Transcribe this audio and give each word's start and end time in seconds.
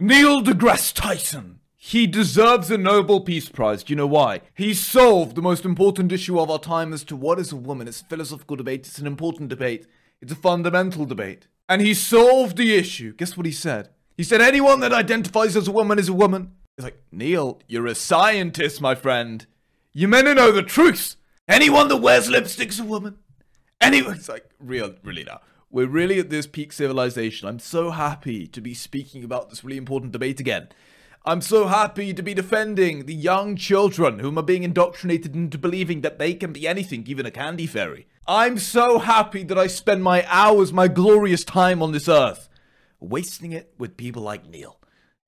Neil 0.00 0.42
deGrasse 0.42 0.92
Tyson. 0.92 1.60
He 1.76 2.08
deserves 2.08 2.68
a 2.68 2.76
Nobel 2.76 3.20
Peace 3.20 3.48
Prize. 3.48 3.84
Do 3.84 3.92
you 3.92 3.96
know 3.96 4.08
why? 4.08 4.40
He 4.52 4.74
solved 4.74 5.36
the 5.36 5.42
most 5.42 5.64
important 5.64 6.10
issue 6.10 6.40
of 6.40 6.50
our 6.50 6.58
time 6.58 6.92
as 6.92 7.04
to 7.04 7.14
what 7.14 7.38
is 7.38 7.52
a 7.52 7.56
woman. 7.56 7.86
It's 7.86 8.00
a 8.00 8.04
philosophical 8.06 8.56
debate. 8.56 8.88
It's 8.88 8.98
an 8.98 9.06
important 9.06 9.50
debate. 9.50 9.86
It's 10.20 10.32
a 10.32 10.36
fundamental 10.36 11.04
debate. 11.04 11.46
And 11.68 11.80
he 11.80 11.94
solved 11.94 12.56
the 12.56 12.74
issue. 12.74 13.14
Guess 13.14 13.36
what 13.36 13.46
he 13.46 13.52
said? 13.52 13.90
He 14.16 14.24
said 14.24 14.40
anyone 14.40 14.80
that 14.80 14.92
identifies 14.92 15.56
as 15.56 15.68
a 15.68 15.72
woman 15.72 16.00
is 16.00 16.08
a 16.08 16.12
woman. 16.12 16.56
He's 16.76 16.84
like, 16.84 17.00
Neil, 17.12 17.60
you're 17.68 17.86
a 17.86 17.94
scientist, 17.94 18.80
my 18.80 18.96
friend. 18.96 19.46
You 19.92 20.08
men 20.08 20.24
to 20.24 20.34
know 20.34 20.50
the 20.50 20.64
truth. 20.64 21.14
Anyone 21.46 21.86
that 21.86 21.98
wears 21.98 22.28
lipstick's 22.28 22.80
a 22.80 22.84
woman. 22.84 23.18
Anyone. 23.80 24.16
It's 24.16 24.28
like, 24.28 24.50
real, 24.58 24.96
really 25.04 25.22
now. 25.22 25.40
We're 25.74 25.88
really 25.88 26.20
at 26.20 26.30
this 26.30 26.46
peak 26.46 26.72
civilization. 26.72 27.48
I'm 27.48 27.58
so 27.58 27.90
happy 27.90 28.46
to 28.46 28.60
be 28.60 28.74
speaking 28.74 29.24
about 29.24 29.50
this 29.50 29.64
really 29.64 29.76
important 29.76 30.12
debate 30.12 30.38
again. 30.38 30.68
I'm 31.26 31.40
so 31.40 31.66
happy 31.66 32.14
to 32.14 32.22
be 32.22 32.32
defending 32.32 33.06
the 33.06 33.14
young 33.14 33.56
children 33.56 34.20
whom 34.20 34.38
are 34.38 34.42
being 34.44 34.62
indoctrinated 34.62 35.34
into 35.34 35.58
believing 35.58 36.02
that 36.02 36.20
they 36.20 36.32
can 36.34 36.52
be 36.52 36.68
anything, 36.68 37.02
even 37.08 37.26
a 37.26 37.32
candy 37.32 37.66
fairy. 37.66 38.06
I'm 38.24 38.56
so 38.56 39.00
happy 39.00 39.42
that 39.42 39.58
I 39.58 39.66
spend 39.66 40.04
my 40.04 40.24
hours, 40.28 40.72
my 40.72 40.86
glorious 40.86 41.42
time 41.42 41.82
on 41.82 41.90
this 41.90 42.08
earth, 42.08 42.48
wasting 43.00 43.50
it 43.50 43.74
with 43.76 43.96
people 43.96 44.22
like 44.22 44.48
Neil, 44.48 44.78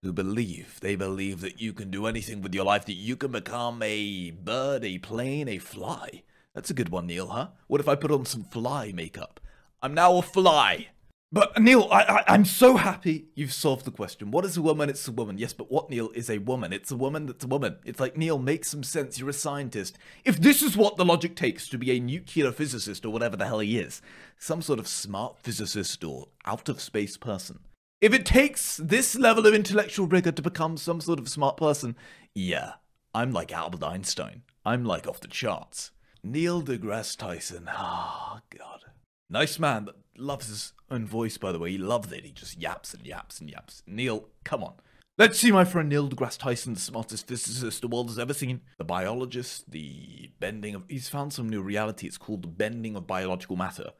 who 0.04 0.12
believe, 0.12 0.78
they 0.80 0.94
believe 0.94 1.40
that 1.40 1.60
you 1.60 1.72
can 1.72 1.90
do 1.90 2.06
anything 2.06 2.40
with 2.40 2.54
your 2.54 2.66
life, 2.66 2.86
that 2.86 2.92
you 2.92 3.16
can 3.16 3.32
become 3.32 3.82
a 3.82 4.30
bird, 4.30 4.84
a 4.84 4.98
plane, 4.98 5.48
a 5.48 5.58
fly. 5.58 6.22
That's 6.54 6.70
a 6.70 6.74
good 6.74 6.90
one, 6.90 7.08
Neil, 7.08 7.26
huh? 7.26 7.48
What 7.66 7.80
if 7.80 7.88
I 7.88 7.96
put 7.96 8.12
on 8.12 8.24
some 8.26 8.44
fly 8.44 8.92
makeup? 8.94 9.40
I'm 9.82 9.94
now 9.94 10.16
a 10.16 10.22
fly. 10.22 10.88
But 11.32 11.60
Neil, 11.60 11.88
I, 11.90 12.22
I, 12.28 12.34
am 12.34 12.44
so 12.44 12.76
happy 12.76 13.26
you've 13.34 13.52
solved 13.52 13.84
the 13.84 13.90
question. 13.90 14.30
What 14.30 14.44
is 14.44 14.56
a 14.56 14.62
woman? 14.62 14.88
It's 14.88 15.08
a 15.08 15.12
woman. 15.12 15.38
Yes, 15.38 15.52
but 15.52 15.70
what, 15.70 15.90
Neil, 15.90 16.10
is 16.14 16.30
a 16.30 16.38
woman? 16.38 16.72
It's 16.72 16.92
a 16.92 16.96
woman 16.96 17.26
that's 17.26 17.44
a 17.44 17.48
woman. 17.48 17.76
It's 17.84 17.98
like, 17.98 18.16
Neil, 18.16 18.38
make 18.38 18.64
some 18.64 18.84
sense. 18.84 19.18
You're 19.18 19.30
a 19.30 19.34
scientist. 19.34 19.98
If 20.24 20.40
this 20.40 20.62
is 20.62 20.76
what 20.76 20.96
the 20.96 21.04
logic 21.04 21.34
takes 21.34 21.68
to 21.68 21.78
be 21.78 21.90
a 21.90 22.00
nuclear 22.00 22.52
physicist 22.52 23.04
or 23.04 23.10
whatever 23.10 23.36
the 23.36 23.44
hell 23.44 23.58
he 23.58 23.76
is, 23.76 24.00
some 24.38 24.62
sort 24.62 24.78
of 24.78 24.86
smart 24.86 25.36
physicist 25.36 26.04
or 26.04 26.28
out 26.44 26.68
of 26.68 26.80
space 26.80 27.16
person, 27.16 27.58
if 28.00 28.14
it 28.14 28.24
takes 28.24 28.76
this 28.76 29.16
level 29.16 29.46
of 29.46 29.54
intellectual 29.54 30.06
rigor 30.06 30.32
to 30.32 30.42
become 30.42 30.76
some 30.76 31.00
sort 31.00 31.18
of 31.18 31.28
smart 31.28 31.56
person, 31.56 31.96
yeah, 32.34 32.74
I'm 33.12 33.32
like 33.32 33.52
Albert 33.52 33.82
Einstein. 33.82 34.42
I'm 34.64 34.84
like 34.84 35.08
off 35.08 35.20
the 35.20 35.28
charts. 35.28 35.90
Neil 36.22 36.62
deGrasse 36.62 37.16
Tyson. 37.16 37.68
Ah, 37.68 38.36
oh, 38.36 38.56
God. 38.56 38.85
Nice 39.28 39.58
man 39.58 39.86
that 39.86 39.96
loves 40.16 40.48
his 40.48 40.72
own 40.90 41.06
voice, 41.06 41.36
by 41.36 41.52
the 41.52 41.58
way. 41.58 41.72
He 41.72 41.78
loves 41.78 42.12
it. 42.12 42.24
He 42.24 42.30
just 42.32 42.60
yaps 42.60 42.94
and 42.94 43.06
yaps 43.06 43.40
and 43.40 43.50
yaps. 43.50 43.82
Neil, 43.86 44.28
come 44.44 44.62
on. 44.62 44.74
Let's 45.18 45.38
see 45.38 45.50
my 45.50 45.64
friend 45.64 45.88
Neil 45.88 46.10
deGrasse 46.10 46.38
Tyson, 46.38 46.74
the 46.74 46.80
smartest 46.80 47.26
physicist 47.26 47.80
the 47.80 47.88
world 47.88 48.08
has 48.08 48.18
ever 48.18 48.34
seen. 48.34 48.60
The 48.76 48.84
biologist, 48.84 49.70
the 49.70 50.30
bending 50.38 50.74
of. 50.74 50.84
He's 50.88 51.08
found 51.08 51.32
some 51.32 51.48
new 51.48 51.62
reality. 51.62 52.06
It's 52.06 52.18
called 52.18 52.42
the 52.42 52.48
bending 52.48 52.96
of 52.96 53.06
biological 53.06 53.56
matter. 53.56 53.92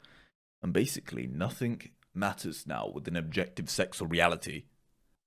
And 0.61 0.73
basically, 0.73 1.25
nothing 1.25 1.81
matters 2.13 2.65
now 2.67 2.91
with 2.93 3.07
an 3.07 3.15
objective 3.15 3.69
sexual 3.69 4.07
reality. 4.07 4.65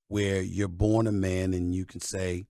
Where 0.06 0.40
you're 0.40 0.68
born 0.68 1.06
a 1.06 1.12
man 1.12 1.54
and 1.54 1.74
you 1.74 1.84
can 1.84 2.00
say, 2.00 2.46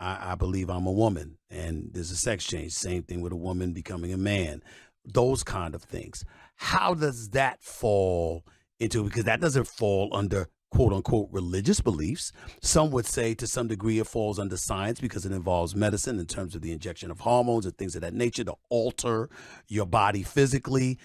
I, 0.00 0.32
I 0.32 0.34
believe 0.34 0.68
I'm 0.68 0.86
a 0.86 0.92
woman. 0.92 1.38
And 1.48 1.90
there's 1.92 2.10
a 2.10 2.16
sex 2.16 2.44
change. 2.44 2.72
Same 2.72 3.04
thing 3.04 3.20
with 3.20 3.32
a 3.32 3.36
woman 3.36 3.72
becoming 3.72 4.12
a 4.12 4.18
man. 4.18 4.62
Those 5.06 5.42
kind 5.42 5.74
of 5.74 5.82
things 5.82 6.24
how 6.56 6.94
does 6.94 7.30
that 7.30 7.62
fall 7.62 8.44
into 8.80 9.04
because 9.04 9.24
that 9.24 9.40
doesn't 9.40 9.66
fall 9.66 10.10
under 10.12 10.48
quote 10.70 10.92
unquote 10.92 11.28
religious 11.30 11.80
beliefs. 11.80 12.32
Some 12.60 12.90
would 12.90 13.06
say 13.06 13.34
to 13.34 13.46
some 13.46 13.68
degree 13.68 13.98
it 13.98 14.06
falls 14.06 14.38
under 14.38 14.56
science 14.56 15.00
because 15.00 15.24
it 15.24 15.32
involves 15.32 15.76
medicine 15.76 16.18
in 16.18 16.26
terms 16.26 16.54
of 16.54 16.62
the 16.62 16.72
injection 16.72 17.10
of 17.10 17.20
hormones 17.20 17.66
and 17.66 17.76
things 17.76 17.94
of 17.94 18.02
that 18.02 18.14
nature 18.14 18.44
to 18.44 18.54
alter 18.68 19.28
your 19.68 19.86
body 19.86 20.22
physically. 20.22 20.98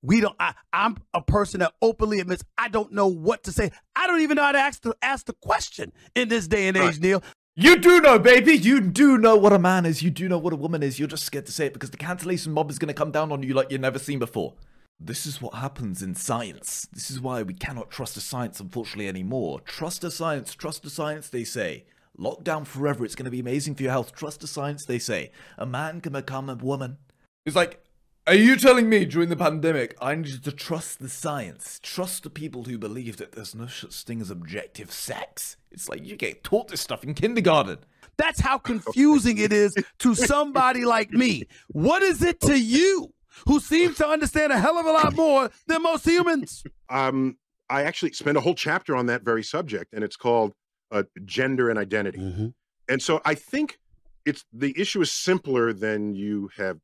We 0.00 0.20
don't. 0.20 0.36
I, 0.38 0.54
am 0.72 0.96
a 1.12 1.20
person 1.20 1.58
that 1.60 1.72
openly 1.82 2.20
admits 2.20 2.44
I 2.56 2.68
don't 2.68 2.92
know 2.92 3.08
what 3.08 3.42
to 3.44 3.52
say. 3.52 3.72
I 3.96 4.06
don't 4.06 4.20
even 4.20 4.36
know 4.36 4.44
how 4.44 4.52
to 4.52 4.58
ask 4.58 4.82
the 4.82 4.94
ask 5.02 5.26
the 5.26 5.32
question 5.32 5.92
in 6.14 6.28
this 6.28 6.46
day 6.46 6.68
and 6.68 6.76
age, 6.76 6.84
right. 6.84 7.00
Neil. 7.00 7.22
You 7.60 7.74
do 7.74 8.00
know, 8.00 8.20
baby. 8.20 8.52
You 8.52 8.80
do 8.80 9.18
know 9.18 9.34
what 9.34 9.52
a 9.52 9.58
man 9.58 9.84
is. 9.84 10.00
You 10.00 10.10
do 10.10 10.28
know 10.28 10.38
what 10.38 10.52
a 10.52 10.56
woman 10.56 10.80
is. 10.80 11.00
You're 11.00 11.08
just 11.08 11.24
scared 11.24 11.46
to 11.46 11.52
say 11.52 11.66
it 11.66 11.72
because 11.72 11.90
the 11.90 11.96
cancellation 11.96 12.52
mob 12.52 12.70
is 12.70 12.78
going 12.78 12.86
to 12.86 12.94
come 12.94 13.10
down 13.10 13.32
on 13.32 13.42
you 13.42 13.52
like 13.52 13.72
you've 13.72 13.80
never 13.80 13.98
seen 13.98 14.20
before. 14.20 14.54
This 15.00 15.26
is 15.26 15.42
what 15.42 15.54
happens 15.54 16.00
in 16.00 16.14
science. 16.14 16.86
This 16.92 17.10
is 17.10 17.20
why 17.20 17.42
we 17.42 17.54
cannot 17.54 17.90
trust 17.90 18.16
a 18.16 18.20
science, 18.20 18.60
unfortunately, 18.60 19.08
anymore. 19.08 19.58
Trust 19.62 20.04
a 20.04 20.10
science, 20.12 20.54
trust 20.54 20.84
a 20.84 20.90
science, 20.90 21.30
they 21.30 21.42
say. 21.42 21.86
Lockdown 22.16 22.64
forever, 22.64 23.04
it's 23.04 23.16
going 23.16 23.24
to 23.24 23.30
be 23.32 23.40
amazing 23.40 23.74
for 23.74 23.82
your 23.82 23.90
health. 23.90 24.14
Trust 24.14 24.44
a 24.44 24.46
science, 24.46 24.84
they 24.84 25.00
say. 25.00 25.32
A 25.56 25.66
man 25.66 26.00
can 26.00 26.12
become 26.12 26.48
a 26.48 26.54
woman. 26.54 26.98
It's 27.44 27.56
like, 27.56 27.84
are 28.28 28.34
you 28.34 28.56
telling 28.56 28.90
me 28.90 29.06
during 29.06 29.30
the 29.30 29.36
pandemic 29.36 29.96
I 30.00 30.14
needed 30.14 30.44
to 30.44 30.52
trust 30.52 30.98
the 30.98 31.08
science? 31.08 31.80
Trust 31.82 32.22
the 32.24 32.30
people 32.30 32.64
who 32.64 32.76
believe 32.76 33.16
that 33.16 33.32
there's 33.32 33.54
no 33.54 33.66
such 33.66 34.02
thing 34.02 34.20
as 34.20 34.30
objective 34.30 34.92
sex? 34.92 35.56
It's 35.70 35.88
like 35.88 36.04
you 36.04 36.14
get 36.14 36.44
taught 36.44 36.68
this 36.68 36.82
stuff 36.82 37.04
in 37.04 37.14
kindergarten. 37.14 37.78
That's 38.18 38.40
how 38.40 38.58
confusing 38.58 39.38
it 39.38 39.52
is 39.52 39.74
to 40.00 40.14
somebody 40.14 40.84
like 40.84 41.10
me. 41.10 41.44
What 41.68 42.02
is 42.02 42.22
it 42.22 42.40
to 42.42 42.58
you? 42.58 43.12
who 43.46 43.60
seems 43.60 43.96
to 43.96 44.04
understand 44.04 44.52
a 44.52 44.58
hell 44.58 44.76
of 44.78 44.84
a 44.84 44.90
lot 44.90 45.14
more 45.14 45.48
than 45.68 45.80
most 45.82 46.04
humans. 46.04 46.64
Um, 46.88 47.36
I 47.70 47.82
actually 47.82 48.12
spent 48.12 48.36
a 48.36 48.40
whole 48.40 48.56
chapter 48.56 48.96
on 48.96 49.06
that 49.06 49.22
very 49.22 49.44
subject, 49.44 49.92
and 49.92 50.02
it's 50.02 50.16
called 50.16 50.54
uh, 50.90 51.04
gender 51.24 51.70
and 51.70 51.78
identity. 51.78 52.18
Mm-hmm. 52.18 52.48
And 52.88 53.00
so 53.00 53.20
I 53.24 53.36
think 53.36 53.78
it's 54.24 54.44
the 54.52 54.74
issue 54.76 55.00
is 55.00 55.12
simpler 55.12 55.72
than 55.72 56.14
you 56.14 56.50
have 56.56 56.78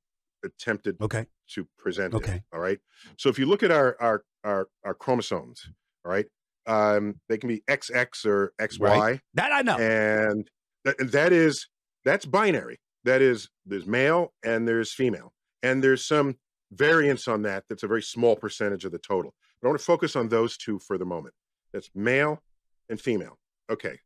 attempted 0.45 0.97
okay. 1.01 1.27
to 1.51 1.67
present 1.79 2.15
okay. 2.15 2.37
it. 2.37 2.43
All 2.53 2.61
right. 2.61 2.79
So 3.17 3.29
if 3.29 3.39
you 3.39 3.47
look 3.47 3.63
at 3.63 3.71
our 3.71 3.97
our 4.01 4.25
our, 4.45 4.69
our 4.85 4.95
chromosomes, 4.95 5.69
all 6.05 6.13
right, 6.13 6.27
um, 6.67 7.21
they 7.29 7.39
can 7.39 7.49
be 7.49 7.63
XX 7.69 8.27
or 8.27 8.53
XY. 8.61 8.81
Right. 8.81 9.21
That 9.35 9.53
I 9.53 9.63
know. 9.63 9.79
And 9.79 10.49
th- 10.85 11.13
that 11.13 11.33
is 11.33 11.69
that's 12.05 12.25
binary. 12.25 12.79
That 13.05 13.23
is 13.23 13.49
there's 13.67 13.87
male 13.87 14.33
and 14.45 14.67
there's 14.67 14.93
female. 14.93 15.33
And 15.63 15.83
there's 15.83 16.07
some 16.07 16.37
variance 16.73 17.29
on 17.29 17.43
that 17.43 17.65
that's 17.69 17.83
a 17.83 17.89
very 17.89 18.03
small 18.03 18.37
percentage 18.37 18.85
of 18.85 18.93
the 18.93 18.99
total. 18.99 19.35
But 19.61 19.69
I 19.69 19.71
want 19.71 19.81
to 19.81 19.85
focus 19.85 20.17
on 20.17 20.29
those 20.29 20.57
two 20.57 20.79
for 20.79 20.99
the 20.99 21.05
moment. 21.05 21.35
That's 21.73 21.91
male 21.95 22.43
and 22.89 23.01
female. 23.01 23.39
Okay. 23.71 23.99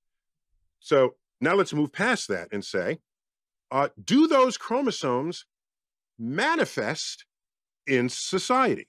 So 0.80 1.14
now 1.40 1.54
let's 1.54 1.72
move 1.72 1.92
past 1.92 2.28
that 2.28 2.48
and 2.52 2.64
say, 2.64 2.98
uh, 3.70 3.88
do 4.02 4.26
those 4.26 4.56
chromosomes 4.56 5.44
manifest 6.18 7.24
in 7.86 8.08
society? 8.08 8.88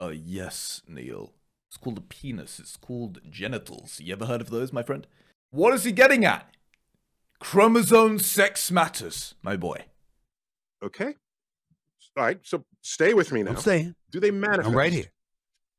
Uh, 0.00 0.12
yes, 0.14 0.82
Neil. 0.86 1.32
It's 1.68 1.76
called 1.76 1.98
a 1.98 2.02
penis. 2.02 2.60
It's 2.60 2.76
called 2.76 3.20
genitals. 3.28 4.00
You 4.00 4.12
ever 4.12 4.26
heard 4.26 4.40
of 4.40 4.50
those, 4.50 4.72
my 4.72 4.82
friend? 4.82 5.06
What 5.50 5.74
is 5.74 5.84
he 5.84 5.92
getting 5.92 6.24
at? 6.24 6.48
Chromosome 7.40 8.18
sex 8.18 8.70
matters, 8.70 9.34
my 9.42 9.56
boy. 9.56 9.84
Okay. 10.82 11.14
All 12.16 12.24
right. 12.24 12.38
So 12.42 12.64
stay 12.82 13.14
with 13.14 13.32
me 13.32 13.42
now. 13.42 13.52
I'm 13.52 13.56
staying. 13.56 13.94
Do 14.10 14.20
they 14.20 14.30
manifest? 14.30 14.68
I'm 14.68 14.76
right 14.76 14.92
here. 14.92 15.10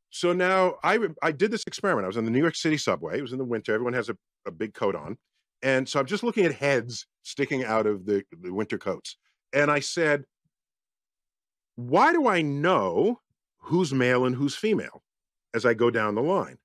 So 0.09 0.33
now 0.33 0.75
I 0.83 0.99
I 1.21 1.31
did 1.31 1.51
this 1.51 1.63
experiment. 1.67 2.05
I 2.05 2.07
was 2.07 2.17
on 2.17 2.25
the 2.25 2.31
New 2.31 2.39
York 2.39 2.55
City 2.55 2.77
subway. 2.77 3.17
It 3.17 3.21
was 3.21 3.31
in 3.31 3.37
the 3.37 3.45
winter. 3.45 3.73
Everyone 3.73 3.93
has 3.93 4.09
a, 4.09 4.17
a 4.45 4.51
big 4.51 4.73
coat 4.73 4.95
on. 4.95 5.17
And 5.61 5.87
so 5.87 5.99
I'm 5.99 6.05
just 6.05 6.23
looking 6.23 6.45
at 6.45 6.53
heads 6.53 7.05
sticking 7.23 7.63
out 7.63 7.87
of 7.87 8.05
the, 8.05 8.23
the 8.41 8.53
winter 8.53 8.77
coats. 8.77 9.17
And 9.53 9.71
I 9.71 9.79
said, 9.79 10.25
why 11.75 12.11
do 12.11 12.27
I 12.27 12.41
know 12.41 13.21
who's 13.57 13.93
male 13.93 14.25
and 14.25 14.35
who's 14.35 14.55
female 14.55 15.03
as 15.53 15.65
I 15.65 15.73
go 15.73 15.89
down 15.89 16.15
the 16.15 16.21
line? 16.21 16.57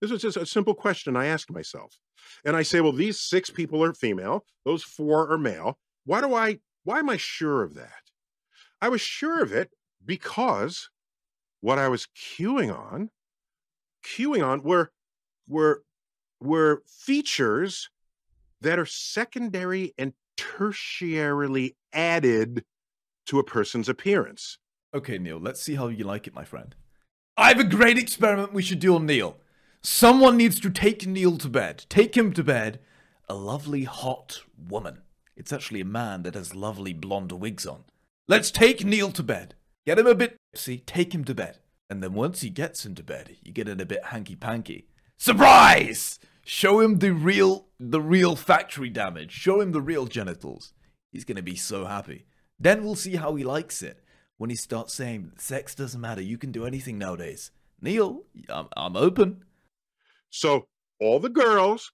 This 0.00 0.10
is 0.10 0.22
just 0.22 0.36
a 0.36 0.46
simple 0.46 0.74
question 0.74 1.16
I 1.16 1.26
asked 1.26 1.50
myself. 1.50 1.98
And 2.44 2.56
I 2.56 2.62
say, 2.62 2.80
well, 2.80 2.92
these 2.92 3.20
six 3.20 3.50
people 3.50 3.82
are 3.84 3.92
female, 3.92 4.44
those 4.64 4.82
four 4.82 5.30
are 5.30 5.38
male. 5.38 5.78
Why 6.04 6.20
do 6.20 6.34
I, 6.34 6.58
why 6.84 6.98
am 6.98 7.10
I 7.10 7.16
sure 7.16 7.62
of 7.62 7.74
that? 7.74 8.02
I 8.80 8.88
was 8.88 9.00
sure 9.00 9.42
of 9.42 9.52
it 9.52 9.70
because 10.04 10.88
what 11.60 11.78
I 11.78 11.88
was 11.88 12.08
cueing 12.16 12.74
on, 12.74 13.10
cueing 14.04 14.46
on 14.46 14.62
were 14.62 14.90
were 15.46 15.82
were 16.40 16.82
features 16.86 17.90
that 18.62 18.78
are 18.78 18.86
secondary 18.86 19.92
and 19.98 20.14
tertiarily 20.38 21.74
added 21.92 22.64
to 23.30 23.38
a 23.38 23.44
person's 23.44 23.88
appearance. 23.88 24.58
Okay, 24.92 25.16
Neil, 25.16 25.38
let's 25.38 25.62
see 25.62 25.76
how 25.76 25.86
you 25.86 26.04
like 26.04 26.26
it, 26.26 26.34
my 26.34 26.44
friend. 26.44 26.74
I 27.36 27.48
have 27.48 27.60
a 27.60 27.64
great 27.64 27.96
experiment 27.96 28.52
we 28.52 28.62
should 28.62 28.80
do 28.80 28.96
on 28.96 29.06
Neil. 29.06 29.36
Someone 29.82 30.36
needs 30.36 30.58
to 30.60 30.68
take 30.68 31.06
Neil 31.06 31.38
to 31.38 31.48
bed. 31.48 31.86
Take 31.88 32.16
him 32.16 32.32
to 32.32 32.42
bed. 32.42 32.80
A 33.28 33.34
lovely, 33.34 33.84
hot 33.84 34.42
woman. 34.58 35.02
It's 35.36 35.52
actually 35.52 35.80
a 35.80 35.84
man 35.84 36.24
that 36.24 36.34
has 36.34 36.56
lovely 36.56 36.92
blonde 36.92 37.30
wigs 37.30 37.66
on. 37.66 37.84
Let's 38.26 38.50
take 38.50 38.84
Neil 38.84 39.12
to 39.12 39.22
bed. 39.22 39.54
Get 39.86 39.98
him 39.98 40.08
a 40.08 40.14
bit 40.14 40.36
see, 40.54 40.78
take 40.78 41.14
him 41.14 41.24
to 41.24 41.34
bed. 41.34 41.58
And 41.88 42.02
then 42.02 42.14
once 42.14 42.40
he 42.40 42.50
gets 42.50 42.84
into 42.84 43.04
bed, 43.04 43.36
you 43.42 43.52
get 43.52 43.68
it 43.68 43.80
a 43.80 43.86
bit 43.86 44.06
hanky 44.06 44.34
panky. 44.34 44.88
Surprise! 45.16 46.18
Show 46.44 46.80
him 46.80 46.98
the 46.98 47.12
real 47.12 47.68
the 47.78 48.00
real 48.00 48.34
factory 48.34 48.90
damage. 48.90 49.30
Show 49.30 49.60
him 49.60 49.70
the 49.70 49.80
real 49.80 50.06
genitals. 50.06 50.72
He's 51.12 51.24
gonna 51.24 51.42
be 51.42 51.56
so 51.56 51.84
happy. 51.84 52.26
Then 52.60 52.84
we'll 52.84 52.94
see 52.94 53.16
how 53.16 53.34
he 53.34 53.42
likes 53.42 53.82
it 53.82 54.04
when 54.36 54.50
he 54.50 54.56
starts 54.56 54.94
saying 54.94 55.32
sex 55.38 55.74
doesn't 55.74 56.00
matter. 56.00 56.20
You 56.20 56.36
can 56.36 56.52
do 56.52 56.66
anything 56.66 56.98
nowadays. 56.98 57.50
Neil, 57.80 58.24
I'm, 58.50 58.68
I'm 58.76 58.96
open. 58.96 59.44
So 60.28 60.68
all 61.00 61.18
the 61.18 61.30
girls 61.30 61.92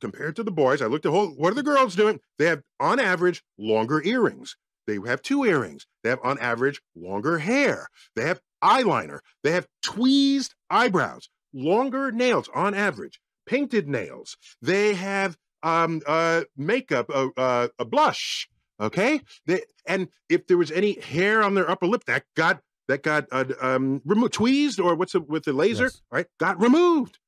compared 0.00 0.36
to 0.36 0.42
the 0.42 0.50
boys, 0.50 0.80
I 0.80 0.86
looked 0.86 1.06
at 1.06 1.12
whole 1.12 1.28
what 1.28 1.52
are 1.52 1.56
the 1.56 1.62
girls 1.62 1.94
doing? 1.94 2.20
They 2.38 2.46
have 2.46 2.62
on 2.80 2.98
average 2.98 3.42
longer 3.58 4.02
earrings. 4.02 4.56
They 4.86 4.98
have 5.06 5.20
two 5.20 5.44
earrings. 5.44 5.86
They 6.02 6.10
have 6.10 6.20
on 6.22 6.38
average 6.38 6.80
longer 6.94 7.38
hair. 7.38 7.88
They 8.14 8.24
have 8.24 8.40
eyeliner. 8.62 9.18
They 9.42 9.52
have 9.52 9.66
tweezed 9.82 10.54
eyebrows, 10.70 11.28
longer 11.52 12.10
nails 12.12 12.48
on 12.54 12.72
average, 12.74 13.20
painted 13.46 13.88
nails. 13.88 14.36
They 14.62 14.94
have 14.94 15.36
um 15.62 16.00
uh 16.06 16.42
makeup, 16.56 17.10
uh, 17.12 17.28
uh, 17.36 17.68
a 17.78 17.84
blush. 17.84 18.48
Okay, 18.78 19.20
they, 19.46 19.62
and 19.86 20.08
if 20.28 20.46
there 20.46 20.58
was 20.58 20.70
any 20.70 21.00
hair 21.00 21.42
on 21.42 21.54
their 21.54 21.70
upper 21.70 21.86
lip, 21.86 22.04
that 22.04 22.24
got 22.34 22.60
that 22.88 23.02
got 23.02 23.26
uh, 23.32 23.44
um 23.60 24.02
removed, 24.04 24.34
tweezed 24.34 24.80
or 24.80 24.94
what's 24.94 25.14
it 25.14 25.28
with 25.28 25.44
the 25.44 25.52
laser? 25.52 25.84
Yes. 25.84 26.02
Right, 26.10 26.26
got 26.38 26.60
removed. 26.60 27.18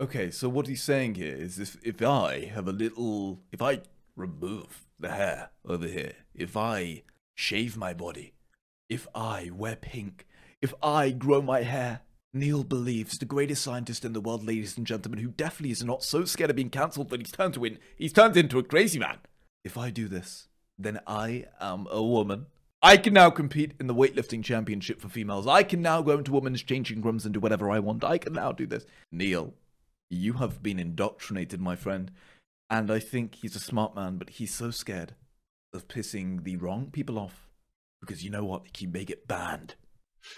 Okay, 0.00 0.30
so 0.30 0.48
what 0.48 0.66
he's 0.66 0.82
saying 0.82 1.14
here 1.14 1.34
is 1.34 1.58
if 1.58 1.76
if 1.82 2.02
I 2.02 2.46
have 2.46 2.68
a 2.68 2.72
little 2.72 3.40
if 3.52 3.60
I 3.60 3.80
remove 4.14 4.86
the 4.98 5.10
hair 5.10 5.50
over 5.66 5.86
here, 5.86 6.12
if 6.34 6.56
I 6.56 7.02
shave 7.34 7.76
my 7.76 7.92
body, 7.92 8.32
if 8.88 9.06
I 9.14 9.50
wear 9.52 9.76
pink, 9.76 10.26
if 10.62 10.72
I 10.82 11.10
grow 11.10 11.42
my 11.42 11.62
hair, 11.62 12.00
Neil 12.32 12.64
believes 12.64 13.18
the 13.18 13.24
greatest 13.24 13.62
scientist 13.62 14.04
in 14.04 14.12
the 14.12 14.20
world, 14.20 14.46
ladies 14.46 14.76
and 14.76 14.86
gentlemen, 14.86 15.20
who 15.20 15.28
definitely 15.28 15.72
is 15.72 15.84
not 15.84 16.02
so 16.02 16.24
scared 16.24 16.50
of 16.50 16.56
being 16.56 16.70
cancelled 16.70 17.10
that 17.10 17.20
he's 17.20 17.32
turned 17.32 17.54
to 17.54 17.64
in 17.64 17.78
he's 17.96 18.12
turned 18.12 18.36
into 18.36 18.58
a 18.58 18.62
crazy 18.62 18.98
man. 18.98 19.18
If 19.64 19.76
I 19.76 19.90
do 19.90 20.08
this, 20.08 20.48
then 20.78 21.00
I 21.06 21.46
am 21.60 21.86
a 21.90 22.02
woman. 22.02 22.46
I 22.82 22.96
can 22.96 23.14
now 23.14 23.30
compete 23.30 23.72
in 23.80 23.86
the 23.86 23.94
weightlifting 23.94 24.44
championship 24.44 25.00
for 25.00 25.08
females. 25.08 25.46
I 25.46 25.62
can 25.62 25.82
now 25.82 26.02
go 26.02 26.18
into 26.18 26.32
women's 26.32 26.62
changing 26.62 27.00
rooms 27.00 27.24
and 27.24 27.34
do 27.34 27.40
whatever 27.40 27.70
I 27.70 27.78
want. 27.78 28.04
I 28.04 28.18
can 28.18 28.34
now 28.34 28.52
do 28.52 28.66
this. 28.66 28.84
Neil, 29.10 29.54
you 30.10 30.34
have 30.34 30.62
been 30.62 30.78
indoctrinated, 30.78 31.60
my 31.60 31.74
friend. 31.74 32.10
And 32.68 32.90
I 32.90 32.98
think 32.98 33.36
he's 33.36 33.56
a 33.56 33.60
smart 33.60 33.94
man, 33.94 34.18
but 34.18 34.30
he's 34.30 34.54
so 34.54 34.70
scared 34.70 35.14
of 35.72 35.88
pissing 35.88 36.44
the 36.44 36.56
wrong 36.56 36.90
people 36.92 37.18
off. 37.18 37.48
Because 38.00 38.22
you 38.22 38.30
know 38.30 38.44
what? 38.44 38.62
He 38.76 38.86
may 38.86 39.04
get 39.04 39.26
banned. 39.26 39.74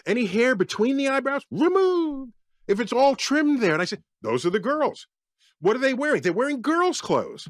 Any 0.06 0.26
hair 0.26 0.54
between 0.54 0.96
the 0.96 1.08
eyebrows, 1.08 1.42
removed. 1.50 2.32
If 2.66 2.80
it's 2.80 2.92
all 2.92 3.16
trimmed 3.16 3.60
there, 3.60 3.72
and 3.72 3.82
I 3.82 3.86
said, 3.86 4.02
those 4.22 4.44
are 4.46 4.50
the 4.50 4.58
girls. 4.60 5.06
What 5.60 5.74
are 5.74 5.80
they 5.80 5.94
wearing? 5.94 6.22
They're 6.22 6.32
wearing 6.32 6.62
girls' 6.62 7.00
clothes. 7.00 7.48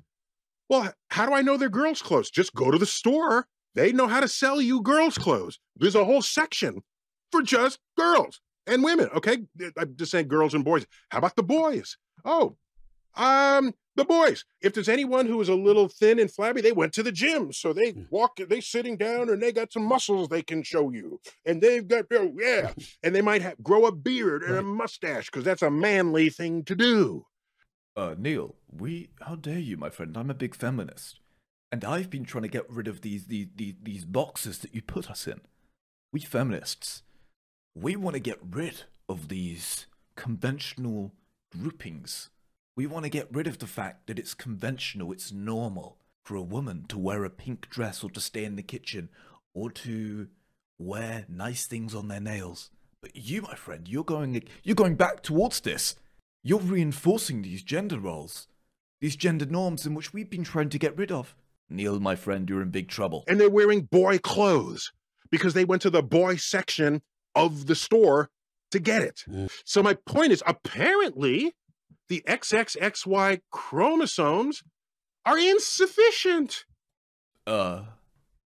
Well, 0.69 0.93
how 1.11 1.27
do 1.27 1.33
I 1.33 1.43
know 1.43 1.57
they're 1.57 1.69
girls' 1.69 2.03
clothes? 2.03 2.31
Just 2.31 2.55
go 2.55 2.71
to 2.71 2.79
the 2.79 2.87
store. 2.87 3.47
They 3.75 3.93
know 3.93 4.07
how 4.07 4.21
to 4.21 4.29
sell 4.29 4.61
you 4.61 4.83
girls' 4.83 5.19
clothes. 5.19 5.59
There's 5.77 5.95
a 5.95 6.05
whole 6.05 6.23
section 6.23 6.83
for 7.31 7.43
just 7.43 7.79
girls 7.97 8.41
and 8.67 8.85
women. 8.85 9.09
Okay, 9.15 9.39
I'm 9.77 9.97
just 9.97 10.11
saying 10.11 10.29
girls 10.29 10.55
and 10.55 10.65
boys. 10.65 10.87
How 11.11 11.19
about 11.19 11.37
the 11.37 11.43
boys? 11.43 11.97
Oh, 12.25 12.57
um, 13.17 13.75
the 13.97 14.05
boys. 14.05 14.45
If 14.61 14.75
there's 14.75 14.89
anyone 14.89 15.27
who 15.27 15.41
is 15.41 15.49
a 15.49 15.55
little 15.55 15.89
thin 15.89 16.19
and 16.19 16.31
flabby, 16.31 16.61
they 16.61 16.73
went 16.73 16.93
to 16.95 17.03
the 17.03 17.13
gym, 17.13 17.53
so 17.53 17.73
they 17.73 17.95
walk. 18.11 18.37
They 18.37 18.61
sitting 18.61 18.97
down 18.97 19.29
and 19.29 19.43
they 19.43 19.53
got 19.53 19.73
some 19.73 19.85
muscles 19.85 20.29
they 20.29 20.43
can 20.43 20.63
show 20.63 20.91
you, 20.91 21.21
and 21.45 21.61
they've 21.61 21.87
got 21.87 22.07
oh 22.13 22.33
yeah, 22.39 22.73
and 23.03 23.15
they 23.15 23.23
might 23.23 23.43
have, 23.43 23.63
grow 23.63 23.87
a 23.87 23.93
beard 23.93 24.43
and 24.43 24.57
a 24.57 24.63
mustache 24.63 25.27
because 25.27 25.45
that's 25.45 25.63
a 25.63 25.71
manly 25.71 26.31
thing 26.31 26.65
to 26.65 26.75
do. 26.75 27.25
Uh, 27.99 28.15
Neil, 28.17 28.55
we. 28.71 29.11
How 29.23 29.35
dare 29.35 29.59
you, 29.59 29.77
my 29.77 29.91
friend? 29.91 30.17
I'm 30.17 30.31
a 30.31 30.35
big 30.35 30.55
feminist. 30.55 31.19
And 31.73 31.85
I've 31.85 32.09
been 32.09 32.25
trying 32.25 32.43
to 32.43 32.49
get 32.49 32.71
rid 32.71 32.87
of 32.87 33.01
these, 33.01 33.27
these, 33.27 33.49
these, 33.57 33.75
these 33.83 34.05
boxes 34.05 34.59
that 34.59 34.73
you 34.73 34.83
put 34.83 35.11
us 35.11 35.27
in. 35.27 35.41
We 36.13 36.21
feminists, 36.21 37.03
we 37.75 37.97
want 37.97 38.15
to 38.15 38.21
get 38.21 38.39
rid 38.41 38.85
of 39.09 39.27
these 39.29 39.87
conventional 40.15 41.13
groupings. 41.53 42.31
We 42.77 42.87
want 42.87 43.03
to 43.03 43.11
get 43.11 43.27
rid 43.33 43.49
of 43.49 43.59
the 43.59 43.67
fact 43.67 44.07
that 44.07 44.19
it's 44.19 44.33
conventional, 44.33 45.11
it's 45.11 45.33
normal 45.33 45.99
for 46.25 46.37
a 46.37 46.41
woman 46.41 46.85
to 46.91 46.99
wear 46.99 47.25
a 47.25 47.31
pink 47.31 47.69
dress 47.69 48.05
or 48.05 48.11
to 48.11 48.21
stay 48.21 48.45
in 48.45 48.55
the 48.55 48.63
kitchen 48.63 49.09
or 49.55 49.73
to 49.73 50.29
wear 50.79 51.27
nice 51.29 51.67
things 51.67 51.97
on 51.97 52.07
their 52.07 52.21
nails. 52.21 52.71
But 53.03 53.17
you, 53.17 53.43
my 53.43 53.57
friend, 53.57 53.89
you're 53.89 54.05
going 54.05 54.41
you're 54.63 54.77
going 54.77 54.95
back 54.95 55.25
towards 55.25 55.61
this. 55.61 55.97
You're 56.49 56.61
reinforcing 56.61 57.43
these 57.43 57.63
gender 57.63 57.99
roles, 57.99 58.49
these 59.03 59.17
gender 59.17 59.45
norms 59.45 59.85
in 59.85 59.93
which 59.95 60.15
we've 60.15 60.31
been 60.31 60.45
trying 60.45 60.71
to 60.71 60.79
get 60.79 60.97
rid 60.97 61.13
of. 61.13 61.37
Neil, 61.69 62.01
my 62.01 62.17
friend, 62.17 62.49
you're 62.49 62.63
in 62.63 62.71
big 62.71 62.89
trouble. 62.89 63.23
and 63.29 63.39
they're 63.39 63.51
wearing 63.51 63.83
boy 63.83 64.17
clothes 64.17 64.91
because 65.31 65.53
they 65.53 65.67
went 65.67 65.83
to 65.83 65.91
the 65.91 66.03
boy 66.03 66.37
section 66.37 67.03
of 67.35 67.67
the 67.67 67.75
store 67.75 68.31
to 68.71 68.79
get 68.79 69.03
it. 69.03 69.25
Mm. 69.29 69.51
So 69.67 69.83
my 69.83 69.93
point 70.07 70.33
is 70.33 70.43
apparently 70.47 71.53
the 72.09 72.23
XXXY 72.27 73.41
chromosomes 73.53 74.63
are 75.27 75.39
insufficient 75.39 76.65
Uh, 77.47 77.83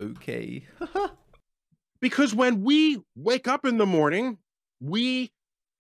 okay. 0.03 0.67
because 2.01 2.35
when 2.35 2.63
we 2.63 3.03
wake 3.15 3.47
up 3.47 3.67
in 3.67 3.77
the 3.77 3.85
morning, 3.85 4.39
we 4.81 5.31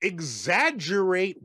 exaggerate 0.02 1.38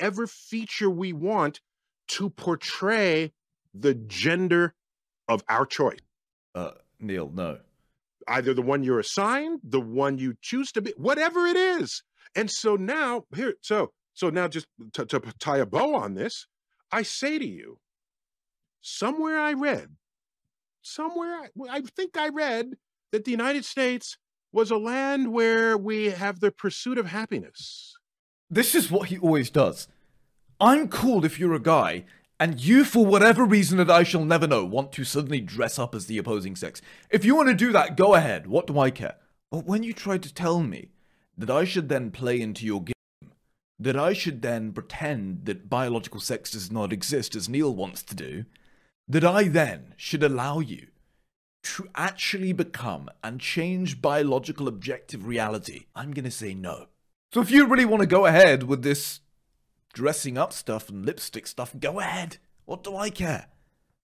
whatever 0.00 0.26
feature 0.26 0.88
we 0.88 1.12
want 1.12 1.60
to 2.08 2.30
portray 2.30 3.32
the 3.74 3.94
gender 3.94 4.74
of 5.28 5.44
our 5.48 5.66
choice. 5.66 5.98
uh, 6.54 6.70
Neil, 6.98 7.30
no. 7.32 7.58
either 8.26 8.54
the 8.54 8.62
one 8.62 8.82
you're 8.82 8.98
assigned, 8.98 9.60
the 9.62 9.80
one 9.80 10.18
you 10.18 10.34
choose 10.40 10.72
to 10.72 10.80
be, 10.80 10.92
whatever 10.96 11.46
it 11.46 11.56
is. 11.56 12.02
And 12.34 12.50
so 12.50 12.76
now, 12.76 13.24
here, 13.34 13.54
so 13.60 13.92
so 14.14 14.30
now 14.30 14.48
just 14.48 14.66
to, 14.94 15.04
to 15.06 15.20
tie 15.38 15.58
a 15.58 15.66
bow 15.66 15.94
on 15.94 16.14
this, 16.14 16.46
I 16.90 17.02
say 17.02 17.38
to 17.38 17.46
you, 17.46 17.78
somewhere 18.80 19.38
I 19.38 19.52
read, 19.52 19.88
somewhere 20.82 21.34
I, 21.34 21.48
I 21.70 21.80
think 21.82 22.16
I 22.16 22.28
read 22.28 22.74
that 23.12 23.24
the 23.24 23.30
United 23.30 23.64
States 23.64 24.16
was 24.52 24.70
a 24.70 24.76
land 24.78 25.32
where 25.32 25.76
we 25.76 26.06
have 26.06 26.40
the 26.40 26.50
pursuit 26.50 26.98
of 26.98 27.06
happiness. 27.06 27.94
This 28.50 28.74
is 28.74 28.90
what 28.90 29.08
he 29.08 29.18
always 29.18 29.48
does. 29.48 29.86
I'm 30.60 30.88
cool 30.88 31.24
if 31.24 31.38
you're 31.38 31.54
a 31.54 31.60
guy, 31.60 32.04
and 32.40 32.60
you, 32.60 32.84
for 32.84 33.06
whatever 33.06 33.44
reason 33.44 33.78
that 33.78 33.90
I 33.90 34.02
shall 34.02 34.24
never 34.24 34.46
know, 34.46 34.64
want 34.64 34.92
to 34.92 35.04
suddenly 35.04 35.40
dress 35.40 35.78
up 35.78 35.94
as 35.94 36.06
the 36.06 36.18
opposing 36.18 36.56
sex. 36.56 36.82
If 37.10 37.24
you 37.24 37.36
want 37.36 37.48
to 37.48 37.54
do 37.54 37.70
that, 37.72 37.96
go 37.96 38.14
ahead. 38.14 38.46
What 38.46 38.66
do 38.66 38.78
I 38.78 38.90
care? 38.90 39.16
But 39.50 39.66
when 39.66 39.82
you 39.84 39.92
try 39.92 40.18
to 40.18 40.34
tell 40.34 40.60
me 40.60 40.88
that 41.38 41.50
I 41.50 41.64
should 41.64 41.88
then 41.88 42.10
play 42.10 42.40
into 42.40 42.66
your 42.66 42.82
game, 42.82 42.94
that 43.78 43.96
I 43.96 44.12
should 44.12 44.42
then 44.42 44.72
pretend 44.72 45.44
that 45.44 45.70
biological 45.70 46.20
sex 46.20 46.50
does 46.50 46.72
not 46.72 46.92
exist 46.92 47.36
as 47.36 47.48
Neil 47.48 47.74
wants 47.74 48.02
to 48.02 48.14
do, 48.16 48.44
that 49.06 49.24
I 49.24 49.44
then 49.44 49.94
should 49.96 50.22
allow 50.22 50.58
you 50.58 50.88
to 51.62 51.88
actually 51.94 52.52
become 52.52 53.10
and 53.22 53.40
change 53.40 54.02
biological 54.02 54.66
objective 54.66 55.26
reality, 55.26 55.86
I'm 55.94 56.12
going 56.12 56.24
to 56.24 56.30
say 56.30 56.52
no. 56.52 56.86
So 57.32 57.40
if 57.40 57.50
you 57.52 57.66
really 57.66 57.84
want 57.84 58.00
to 58.00 58.06
go 58.06 58.26
ahead 58.26 58.64
with 58.64 58.82
this 58.82 59.20
dressing 59.92 60.36
up 60.36 60.52
stuff 60.52 60.88
and 60.88 61.06
lipstick 61.06 61.46
stuff, 61.46 61.72
go 61.78 62.00
ahead. 62.00 62.38
What 62.64 62.82
do 62.82 62.96
I 62.96 63.10
care? 63.10 63.46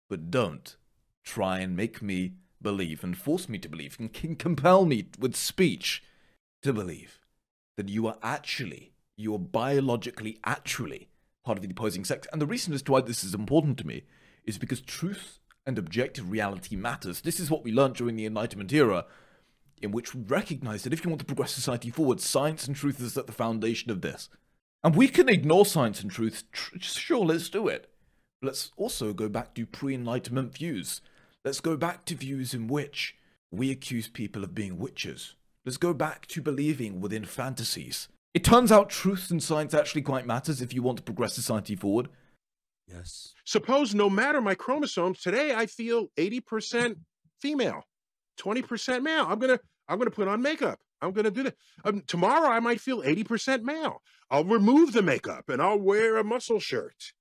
But 0.09 0.31
don't 0.31 0.77
try 1.25 1.59
and 1.59 1.77
make 1.77 2.01
me 2.01 2.35
believe 2.63 3.03
and 3.03 3.19
force 3.19 3.49
me 3.49 3.59
to 3.59 3.69
believe 3.69 3.97
and 3.99 4.39
compel 4.39 4.85
me 4.85 5.09
with 5.19 5.35
speech 5.35 6.05
to 6.63 6.73
believe 6.73 7.19
that 7.77 7.89
you 7.89 8.07
are 8.07 8.17
actually, 8.23 8.93
you 9.17 9.35
are 9.35 9.41
biologically 9.41 10.39
actually 10.45 11.09
part 11.45 11.59
of 11.59 11.63
the 11.63 11.71
opposing 11.71 12.05
sex. 12.05 12.29
And 12.33 12.41
the 12.41 12.47
reason 12.47 12.75
as 12.75 12.83
to 12.83 12.93
why 12.93 13.01
this 13.01 13.25
is 13.25 13.35
important 13.35 13.79
to 13.79 13.87
me 13.87 14.05
is 14.45 14.57
because 14.57 14.81
truth 14.81 15.41
and 15.67 15.79
objective 15.79 16.31
reality 16.31 16.77
matters. 16.77 17.23
This 17.23 17.41
is 17.41 17.51
what 17.51 17.65
we 17.65 17.73
learned 17.73 17.97
during 17.97 18.15
the 18.15 18.27
Enlightenment 18.27 18.73
era, 18.73 19.07
in 19.81 19.93
which 19.93 20.15
we 20.15 20.23
recognize 20.23 20.83
that 20.83 20.93
if 20.93 21.05
you 21.05 21.11
want 21.11 21.21
to 21.21 21.27
progress 21.27 21.53
society 21.53 21.91
forward, 21.91 22.21
science 22.21 22.67
and 22.67 22.77
truth 22.77 23.01
is 23.01 23.17
at 23.17 23.27
the 23.27 23.33
foundation 23.33 23.91
of 23.91 24.03
this. 24.03 24.29
And 24.83 24.97
we 24.97 25.09
can 25.09 25.29
ignore 25.29 25.67
science 25.67 26.01
and 26.01 26.11
truth. 26.11 26.45
Tr- 26.53 26.79
sure, 26.79 27.25
let's 27.25 27.49
do 27.49 27.69
it. 27.69 27.91
Let's 28.43 28.73
also 28.77 29.13
go 29.13 29.29
back 29.29 29.55
to 29.55 29.67
pre 29.67 29.95
Enlightenment 29.95 30.55
views. 30.55 31.03
Let's 31.45 31.61
go 31.61 31.77
back 31.77 32.05
to 32.07 32.15
views 32.15 32.55
in 32.55 32.67
which 32.67 33.15
we 33.51 33.71
accuse 33.71 34.09
people 34.09 34.45
of 34.45 34.55
being 34.55 34.79
witches. 34.79 35.35
Let's 35.65 35.77
go 35.77 35.93
back 35.93 36.27
to 36.29 36.41
believing 36.41 37.01
within 37.01 37.25
fantasies. 37.25 38.09
It 38.33 38.45
turns 38.45 38.73
out 38.73 38.89
truth 38.89 39.31
and 39.31 39.43
science 39.43 39.75
actually 39.75 40.03
quite 40.03 40.27
matters 40.27 40.63
if 40.63 40.73
you 40.73 40.83
want 40.83 40.99
to 40.99 41.03
progress 41.03 41.35
society 41.35 41.77
forward. 41.77 42.09
Yes. 42.87 43.35
Suppose 43.45 43.95
no 43.95 44.09
matter 44.09 44.41
my 44.41 44.55
chromosomes, 44.55 45.21
today 45.21 45.55
I 45.55 45.67
feel 45.67 46.09
80% 46.17 46.97
female, 47.41 47.83
20% 48.39 49.03
male. 49.03 49.27
I'm 49.29 49.39
gonna 49.39 49.61
I'm 49.91 49.99
gonna 49.99 50.11
put 50.13 50.29
on 50.29 50.41
makeup. 50.41 50.79
I'm 51.03 51.11
gonna 51.11 51.33
do 51.33 51.43
that. 51.43 51.57
Um, 51.85 52.03
tomorrow 52.07 52.49
I 52.49 52.61
might 52.61 52.81
feel 52.81 53.03
80% 53.03 53.63
male. 53.63 54.03
I'll 54.31 54.45
remove 54.45 54.93
the 54.93 55.03
makeup 55.03 55.49
and 55.49 55.61
I'll 55.61 55.81
wear 55.81 56.17
a 56.17 56.23
muscle 56.23 56.61
shirt. 56.61 57.13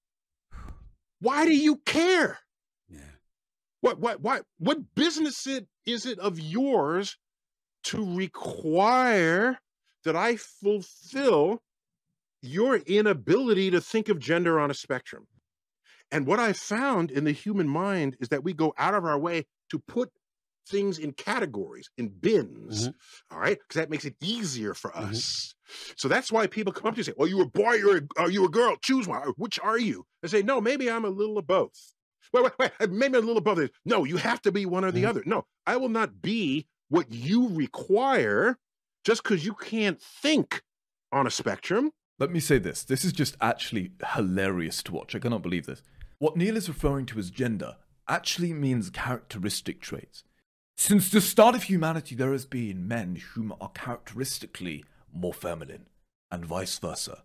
Why 1.19 1.45
do 1.45 1.55
you 1.55 1.77
care? 1.77 2.37
Yeah. 2.87 2.99
What 3.81 3.99
what 3.99 4.21
what 4.21 4.45
what 4.59 4.93
business 4.93 5.47
it 5.47 5.67
is 5.85 6.05
it 6.05 6.19
of 6.19 6.39
yours 6.39 7.17
to 7.85 8.15
require 8.15 9.57
that 10.03 10.15
I 10.15 10.35
fulfill 10.35 11.63
your 12.41 12.75
inability 12.77 13.71
to 13.71 13.81
think 13.81 14.09
of 14.09 14.19
gender 14.19 14.59
on 14.59 14.69
a 14.69 14.75
spectrum? 14.75 15.25
And 16.11 16.27
what 16.27 16.39
I 16.39 16.53
found 16.53 17.09
in 17.09 17.23
the 17.23 17.31
human 17.31 17.67
mind 17.67 18.15
is 18.19 18.29
that 18.29 18.43
we 18.43 18.53
go 18.53 18.73
out 18.77 18.93
of 18.93 19.05
our 19.05 19.17
way 19.17 19.45
to 19.69 19.79
put 19.79 20.11
things 20.69 20.99
in 20.99 21.11
categories, 21.13 21.89
in 21.97 22.09
bins, 22.09 22.89
all 23.31 23.39
right? 23.39 23.57
Because 23.57 23.79
that 23.81 23.89
makes 23.89 24.05
it 24.05 24.15
easier 24.21 24.73
for 24.73 24.91
Mhm. 24.91 25.09
us. 25.15 25.55
So 25.97 26.07
that's 26.07 26.31
why 26.31 26.47
people 26.47 26.73
come 26.73 26.87
up 26.87 26.95
to 26.95 26.97
you 26.97 27.01
and 27.01 27.05
say, 27.07 27.13
"Well, 27.17 27.27
you 27.27 27.41
a 27.41 27.45
boy, 27.45 27.73
you're 27.73 28.01
a, 28.17 28.29
you 28.31 28.45
a 28.45 28.49
girl? 28.49 28.75
Choose 28.77 29.07
one. 29.07 29.27
Which 29.37 29.59
are 29.59 29.77
you?" 29.77 30.05
I 30.23 30.27
say, 30.27 30.41
"No, 30.41 30.59
maybe 30.61 30.89
I'm 30.89 31.05
a 31.05 31.09
little 31.09 31.37
of 31.37 31.45
both." 31.47 31.93
Wait, 32.33 32.43
wait, 32.43 32.53
wait. 32.59 32.71
uh, 32.79 32.87
Maybe 32.87 33.17
a 33.17 33.21
little 33.21 33.37
of 33.39 33.43
both. 33.43 33.69
No, 33.85 34.03
you 34.03 34.17
have 34.17 34.41
to 34.43 34.51
be 34.51 34.65
one 34.65 34.85
or 34.85 34.91
the 34.91 35.03
Mhm. 35.03 35.07
other. 35.09 35.23
No, 35.25 35.45
I 35.65 35.77
will 35.77 35.89
not 35.89 36.21
be 36.21 36.67
what 36.87 37.11
you 37.11 37.49
require 37.49 38.57
just 39.03 39.23
because 39.23 39.45
you 39.45 39.53
can't 39.55 39.99
think 40.01 40.61
on 41.11 41.25
a 41.25 41.31
spectrum. 41.31 41.91
Let 42.19 42.31
me 42.31 42.39
say 42.39 42.57
this. 42.59 42.83
This 42.83 43.03
is 43.05 43.13
just 43.13 43.35
actually 43.41 43.93
hilarious 44.13 44.83
to 44.83 44.91
watch. 44.91 45.15
I 45.15 45.19
cannot 45.19 45.41
believe 45.41 45.65
this. 45.65 45.81
What 46.19 46.35
Neil 46.35 46.57
is 46.57 46.67
referring 46.67 47.05
to 47.07 47.19
as 47.19 47.31
gender 47.31 47.77
actually 48.07 48.53
means 48.53 48.89
characteristic 48.89 49.79
traits. 49.81 50.23
Since 50.81 51.09
the 51.09 51.19
start 51.19 51.55
of 51.55 51.63
humanity, 51.63 52.15
there 52.15 52.31
has 52.31 52.45
been 52.45 52.87
men 52.87 53.17
whom 53.33 53.53
are 53.59 53.69
characteristically 53.75 54.85
more 55.13 55.33
feminine, 55.33 55.87
and 56.31 56.45
vice 56.45 56.79
versa. 56.79 57.23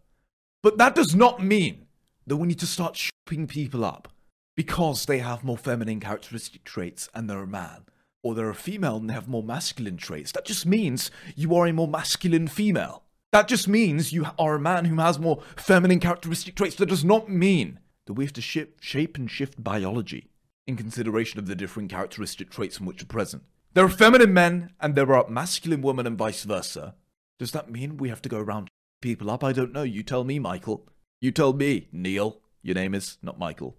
But 0.61 0.76
that 0.78 0.96
does 0.96 1.14
not 1.14 1.40
mean 1.40 1.87
that 2.26 2.37
we 2.37 2.49
need 2.49 2.58
to 2.58 2.66
start 2.66 2.96
shooping 2.96 3.46
people 3.46 3.84
up 3.84 4.08
because 4.56 5.06
they 5.06 5.20
have 5.20 5.44
more 5.44 5.56
feminine 5.56 6.00
characteristic 6.00 6.64
traits 6.64 7.08
and 7.14 7.30
they're 7.30 7.44
a 7.44 7.46
man, 7.46 7.84
or 8.25 8.34
they're 8.34 8.50
a 8.50 8.56
female 8.56 8.96
and 8.96 9.08
they 9.08 9.14
have 9.14 9.28
more 9.28 9.44
masculine 9.44 9.99
traits. 9.99 10.32
That 10.32 10.46
just 10.46 10.66
means 10.66 11.12
you 11.37 11.54
are 11.54 11.68
a 11.68 11.73
more 11.73 11.87
masculine 11.87 12.49
female. 12.49 13.04
That 13.30 13.46
just 13.46 13.68
means 13.68 14.12
you 14.12 14.26
are 14.37 14.56
a 14.56 14.61
man 14.61 14.87
who 14.87 14.96
has 14.96 15.20
more 15.20 15.44
feminine 15.54 16.00
characteristic 16.00 16.56
traits. 16.56 16.75
That 16.75 16.88
does 16.88 17.04
not 17.04 17.28
mean 17.28 17.78
that 18.06 18.14
we 18.14 18.25
have 18.25 18.32
to 18.32 18.42
ship, 18.42 18.78
shape 18.80 19.16
and 19.16 19.30
shift 19.30 19.62
biology 19.62 20.28
in 20.66 20.76
consideration 20.76 21.38
of 21.38 21.47
the 21.47 21.54
different 21.54 21.90
characteristic 21.90 22.50
traits 22.50 22.78
in 22.78 22.87
which 22.87 23.02
are 23.02 23.06
present. 23.06 23.42
There 23.75 23.85
are 23.85 23.88
feminine 23.88 24.33
men 24.33 24.73
and 24.80 24.94
there 24.94 25.12
are 25.14 25.28
masculine 25.28 25.83
women 25.83 26.06
and 26.06 26.16
vice 26.16 26.44
versa. 26.44 26.94
Does 27.38 27.50
that 27.52 27.71
mean 27.71 27.97
we 27.97 28.09
have 28.09 28.23
to 28.23 28.28
go 28.28 28.38
around 28.38 28.71
people 29.02 29.30
up? 29.30 29.42
I 29.42 29.52
don't 29.52 29.73
know. 29.73 29.83
You 29.83 30.02
tell 30.02 30.25
me, 30.25 30.38
Michael. 30.38 30.88
You 31.21 31.33
tell 31.33 31.52
me, 31.52 31.88
Neil. 31.92 32.40
Your 32.62 32.75
name 32.75 32.94
is 32.94 33.18
not 33.23 33.38
Michael. 33.38 33.76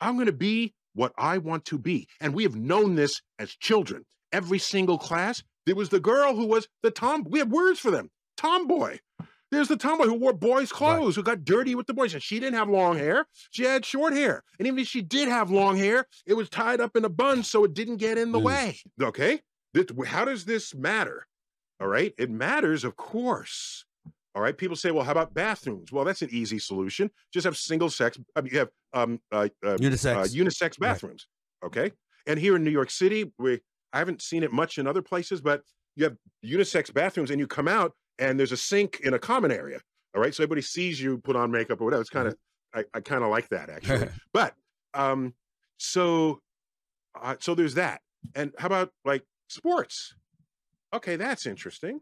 I'm 0.00 0.14
going 0.14 0.26
to 0.26 0.32
be 0.32 0.74
what 0.94 1.12
I 1.16 1.38
want 1.38 1.64
to 1.66 1.78
be. 1.78 2.06
And 2.20 2.34
we 2.34 2.42
have 2.42 2.54
known 2.54 2.94
this 2.94 3.20
as 3.38 3.50
children. 3.50 4.04
Every 4.32 4.58
single 4.58 4.98
class, 4.98 5.42
there 5.66 5.74
was 5.74 5.88
the 5.88 6.00
girl 6.00 6.36
who 6.36 6.46
was 6.46 6.68
the 6.82 6.90
tom. 6.90 7.24
We 7.28 7.38
have 7.40 7.48
words 7.48 7.80
for 7.80 7.90
them. 7.90 8.10
Tomboy. 8.36 8.98
There's 9.50 9.68
the 9.68 9.76
tomboy 9.76 10.04
who 10.06 10.14
wore 10.14 10.32
boys' 10.32 10.70
clothes, 10.72 11.16
who 11.16 11.22
got 11.22 11.44
dirty 11.44 11.74
with 11.74 11.86
the 11.86 11.94
boys. 11.94 12.14
And 12.14 12.22
she 12.22 12.38
didn't 12.38 12.54
have 12.56 12.68
long 12.68 12.96
hair. 12.96 13.26
She 13.50 13.64
had 13.64 13.84
short 13.84 14.12
hair. 14.12 14.42
And 14.58 14.66
even 14.68 14.78
if 14.78 14.86
she 14.86 15.02
did 15.02 15.28
have 15.28 15.50
long 15.50 15.76
hair, 15.76 16.06
it 16.26 16.34
was 16.34 16.48
tied 16.48 16.80
up 16.80 16.96
in 16.96 17.04
a 17.04 17.08
bun 17.08 17.42
so 17.42 17.64
it 17.64 17.74
didn't 17.74 17.96
get 17.96 18.16
in 18.18 18.32
the 18.32 18.38
Mm. 18.38 18.44
way. 18.44 18.78
Okay? 19.02 19.40
That- 19.74 19.90
How 20.06 20.24
does 20.24 20.44
this 20.44 20.74
matter? 20.74 21.26
All 21.80 21.88
right? 21.88 22.14
It 22.18 22.30
matters, 22.30 22.84
of 22.84 22.96
course. 22.96 23.84
All 24.34 24.42
right. 24.42 24.56
People 24.56 24.76
say, 24.76 24.92
well, 24.92 25.04
how 25.04 25.10
about 25.10 25.34
bathrooms? 25.34 25.90
Well, 25.90 26.04
that's 26.04 26.22
an 26.22 26.28
easy 26.30 26.60
solution. 26.60 27.10
Just 27.32 27.44
have 27.44 27.56
single 27.56 27.90
sex. 27.90 28.16
I 28.36 28.40
mean, 28.42 28.52
you 28.52 28.58
have 28.60 28.70
um, 28.92 29.20
uh, 29.32 29.48
uh, 29.64 29.76
Unisex. 29.78 30.16
uh, 30.16 30.24
unisex 30.26 30.62
Right. 30.62 30.78
bathrooms. 30.80 31.26
Okay. 31.64 31.92
And 32.26 32.38
here 32.38 32.54
in 32.54 32.62
New 32.62 32.70
York 32.70 32.90
City, 32.90 33.32
we 33.38 33.60
I 33.92 33.98
haven't 33.98 34.22
seen 34.22 34.44
it 34.44 34.52
much 34.52 34.78
in 34.78 34.86
other 34.86 35.02
places, 35.02 35.40
but 35.40 35.62
you 35.96 36.04
have 36.04 36.16
unisex 36.44 36.92
bathrooms 36.94 37.30
and 37.32 37.40
you 37.40 37.48
come 37.48 37.66
out 37.66 37.94
and 38.20 38.38
there's 38.38 38.52
a 38.52 38.56
sink 38.56 39.00
in 39.02 39.14
a 39.14 39.18
common 39.18 39.50
area. 39.50 39.80
All 40.14 40.22
right. 40.22 40.34
So 40.34 40.42
everybody 40.42 40.62
sees 40.62 41.00
you 41.00 41.18
put 41.18 41.34
on 41.34 41.50
makeup 41.50 41.80
or 41.80 41.84
whatever. 41.84 42.02
It's 42.02 42.10
kind 42.10 42.28
of 42.28 42.36
I, 42.72 42.84
I 42.94 43.00
kind 43.00 43.24
of 43.24 43.30
like 43.30 43.48
that 43.48 43.70
actually. 43.70 44.08
but 44.32 44.54
um 44.94 45.34
so 45.78 46.40
uh, 47.20 47.36
so 47.40 47.54
there's 47.54 47.74
that. 47.74 48.02
And 48.34 48.52
how 48.58 48.66
about 48.66 48.90
like 49.04 49.24
sports? 49.48 50.14
Okay, 50.94 51.16
that's 51.16 51.46
interesting. 51.46 52.00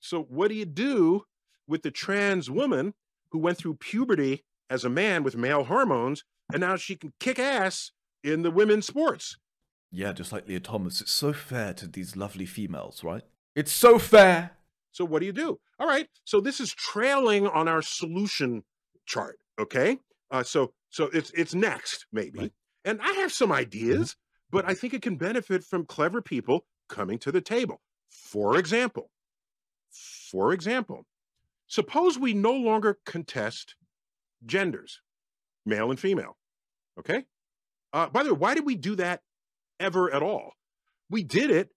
So 0.00 0.22
what 0.22 0.48
do 0.48 0.54
you 0.54 0.64
do 0.64 1.22
with 1.68 1.82
the 1.82 1.90
trans 1.90 2.50
woman 2.50 2.94
who 3.30 3.38
went 3.38 3.58
through 3.58 3.74
puberty 3.74 4.44
as 4.70 4.84
a 4.84 4.90
man 4.90 5.22
with 5.22 5.36
male 5.36 5.64
hormones 5.64 6.24
and 6.52 6.60
now 6.60 6.76
she 6.76 6.96
can 6.96 7.12
kick 7.20 7.38
ass 7.38 7.92
in 8.24 8.42
the 8.42 8.50
women's 8.50 8.86
sports? 8.86 9.36
Yeah, 9.90 10.12
just 10.12 10.32
like 10.32 10.48
Lia 10.48 10.60
Thomas. 10.60 11.00
It's 11.00 11.12
so 11.12 11.32
fair 11.32 11.74
to 11.74 11.86
these 11.86 12.16
lovely 12.16 12.46
females, 12.46 13.04
right? 13.04 13.22
It's 13.54 13.72
so 13.72 13.98
fair. 13.98 14.52
So 14.92 15.04
what 15.04 15.20
do 15.20 15.26
you 15.26 15.32
do? 15.32 15.58
All 15.78 15.86
right. 15.86 16.08
So 16.24 16.40
this 16.40 16.60
is 16.60 16.72
trailing 16.72 17.46
on 17.46 17.66
our 17.68 17.82
solution 17.82 18.62
chart. 19.06 19.38
Okay. 19.58 19.98
Uh, 20.30 20.42
so 20.42 20.72
so 20.90 21.10
it's 21.12 21.30
it's 21.32 21.54
next 21.54 22.06
maybe, 22.12 22.38
Right. 22.38 22.52
and 22.84 23.00
I 23.02 23.12
have 23.14 23.32
some 23.32 23.50
ideas, 23.52 24.16
but 24.50 24.66
I 24.68 24.74
think 24.74 24.94
it 24.94 25.02
can 25.02 25.16
benefit 25.16 25.64
from 25.64 25.84
clever 25.86 26.22
people 26.22 26.64
coming 26.88 27.18
to 27.20 27.32
the 27.32 27.40
table. 27.40 27.80
For 28.10 28.56
example, 28.58 29.10
for 29.90 30.52
example, 30.52 31.06
suppose 31.66 32.18
we 32.18 32.34
no 32.34 32.52
longer 32.52 32.98
contest 33.04 33.74
genders, 34.44 35.00
male 35.66 35.90
and 35.90 35.98
female. 36.00 36.36
Okay. 36.98 37.24
Uh, 37.92 38.08
by 38.08 38.22
the 38.22 38.32
way, 38.34 38.38
why 38.38 38.54
did 38.54 38.64
we 38.64 38.74
do 38.74 38.94
that 38.96 39.20
ever 39.80 40.12
at 40.12 40.22
all? 40.22 40.52
We 41.10 41.22
did 41.22 41.50
it 41.50 41.70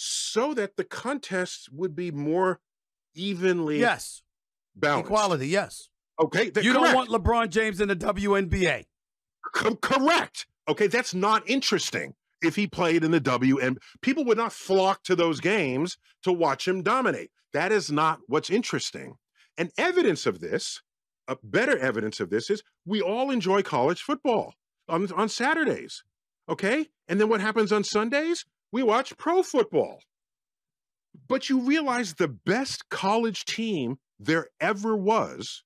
so 0.00 0.54
that 0.54 0.76
the 0.76 0.84
contests 0.84 1.68
would 1.70 1.96
be 1.96 2.12
more 2.12 2.60
evenly 3.16 3.80
yes. 3.80 4.22
balanced. 4.76 5.06
Equality, 5.06 5.48
yes. 5.48 5.88
Okay, 6.20 6.44
You 6.44 6.52
correct. 6.52 6.64
don't 6.72 6.94
want 6.94 7.10
LeBron 7.10 7.50
James 7.50 7.80
in 7.80 7.88
the 7.88 7.96
WNBA. 7.96 8.84
Co- 9.52 9.74
correct. 9.74 10.46
Okay, 10.68 10.86
that's 10.86 11.14
not 11.14 11.42
interesting. 11.50 12.14
If 12.40 12.54
he 12.54 12.68
played 12.68 13.02
in 13.02 13.10
the 13.10 13.18
W 13.18 13.58
and 13.58 13.78
people 14.00 14.24
would 14.26 14.38
not 14.38 14.52
flock 14.52 15.02
to 15.04 15.16
those 15.16 15.40
games 15.40 15.98
to 16.22 16.32
watch 16.32 16.68
him 16.68 16.82
dominate. 16.84 17.32
That 17.52 17.72
is 17.72 17.90
not 17.90 18.20
what's 18.28 18.50
interesting. 18.50 19.16
And 19.56 19.72
evidence 19.76 20.26
of 20.26 20.38
this, 20.38 20.80
a 21.26 21.36
better 21.42 21.76
evidence 21.76 22.20
of 22.20 22.30
this 22.30 22.50
is 22.50 22.62
we 22.86 23.00
all 23.02 23.32
enjoy 23.32 23.62
college 23.62 24.00
football 24.00 24.54
on, 24.88 25.10
on 25.12 25.28
Saturdays. 25.28 26.04
Okay? 26.48 26.86
And 27.08 27.20
then 27.20 27.28
what 27.28 27.40
happens 27.40 27.72
on 27.72 27.82
Sundays? 27.82 28.44
We 28.72 28.82
watch 28.82 29.16
pro 29.16 29.42
football. 29.42 30.00
But 31.28 31.48
you 31.48 31.60
realize 31.60 32.14
the 32.14 32.28
best 32.28 32.88
college 32.90 33.44
team 33.44 33.98
there 34.18 34.48
ever 34.60 34.96
was 34.96 35.62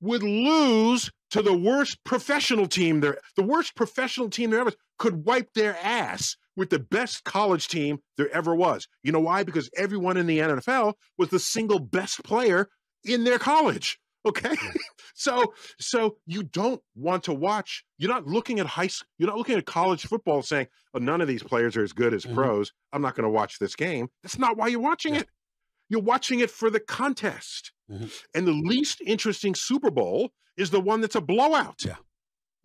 would 0.00 0.22
lose 0.22 1.10
to 1.30 1.42
the 1.42 1.56
worst 1.56 1.98
professional 2.04 2.66
team 2.66 3.00
there. 3.00 3.18
The 3.36 3.42
worst 3.42 3.74
professional 3.74 4.30
team 4.30 4.50
there 4.50 4.60
ever 4.60 4.72
could 4.98 5.24
wipe 5.24 5.52
their 5.54 5.76
ass 5.82 6.36
with 6.56 6.70
the 6.70 6.78
best 6.78 7.24
college 7.24 7.68
team 7.68 7.98
there 8.16 8.30
ever 8.30 8.54
was. 8.54 8.88
You 9.02 9.12
know 9.12 9.20
why? 9.20 9.42
Because 9.42 9.70
everyone 9.76 10.16
in 10.16 10.26
the 10.26 10.38
NFL 10.38 10.94
was 11.18 11.30
the 11.30 11.38
single 11.38 11.78
best 11.78 12.24
player 12.24 12.68
in 13.04 13.24
their 13.24 13.38
college. 13.38 13.98
Okay. 14.26 14.54
so 15.14 15.54
so 15.80 16.16
you 16.26 16.42
don't 16.42 16.82
want 16.94 17.24
to 17.24 17.32
watch, 17.32 17.84
you're 17.98 18.10
not 18.10 18.26
looking 18.26 18.58
at 18.60 18.66
high 18.66 18.88
school, 18.88 19.08
you're 19.18 19.28
not 19.28 19.38
looking 19.38 19.56
at 19.56 19.64
college 19.66 20.06
football 20.06 20.42
saying, 20.42 20.66
oh, 20.94 20.98
none 20.98 21.20
of 21.20 21.28
these 21.28 21.42
players 21.42 21.76
are 21.76 21.82
as 21.84 21.92
good 21.92 22.12
as 22.12 22.24
Mhm. 22.24 22.34
pros. 22.34 22.72
I'm 22.92 23.02
not 23.02 23.14
going 23.14 23.24
to 23.24 23.30
watch 23.30 23.58
this 23.58 23.76
game. 23.76 24.08
That's 24.22 24.38
not 24.38 24.56
why 24.56 24.66
you're 24.68 24.80
watching 24.80 25.14
Yeah. 25.14 25.20
it. 25.20 25.28
You're 25.88 26.02
watching 26.02 26.40
it 26.40 26.50
for 26.50 26.68
the 26.70 26.80
contest. 26.80 27.72
Mhm. 27.90 28.10
And 28.34 28.46
the 28.46 28.52
least 28.52 29.00
interesting 29.00 29.54
Super 29.54 29.90
Bowl 29.90 30.32
is 30.56 30.70
the 30.70 30.80
one 30.80 31.00
that's 31.00 31.14
a 31.14 31.20
blowout. 31.20 31.84
Yeah. 31.84 31.96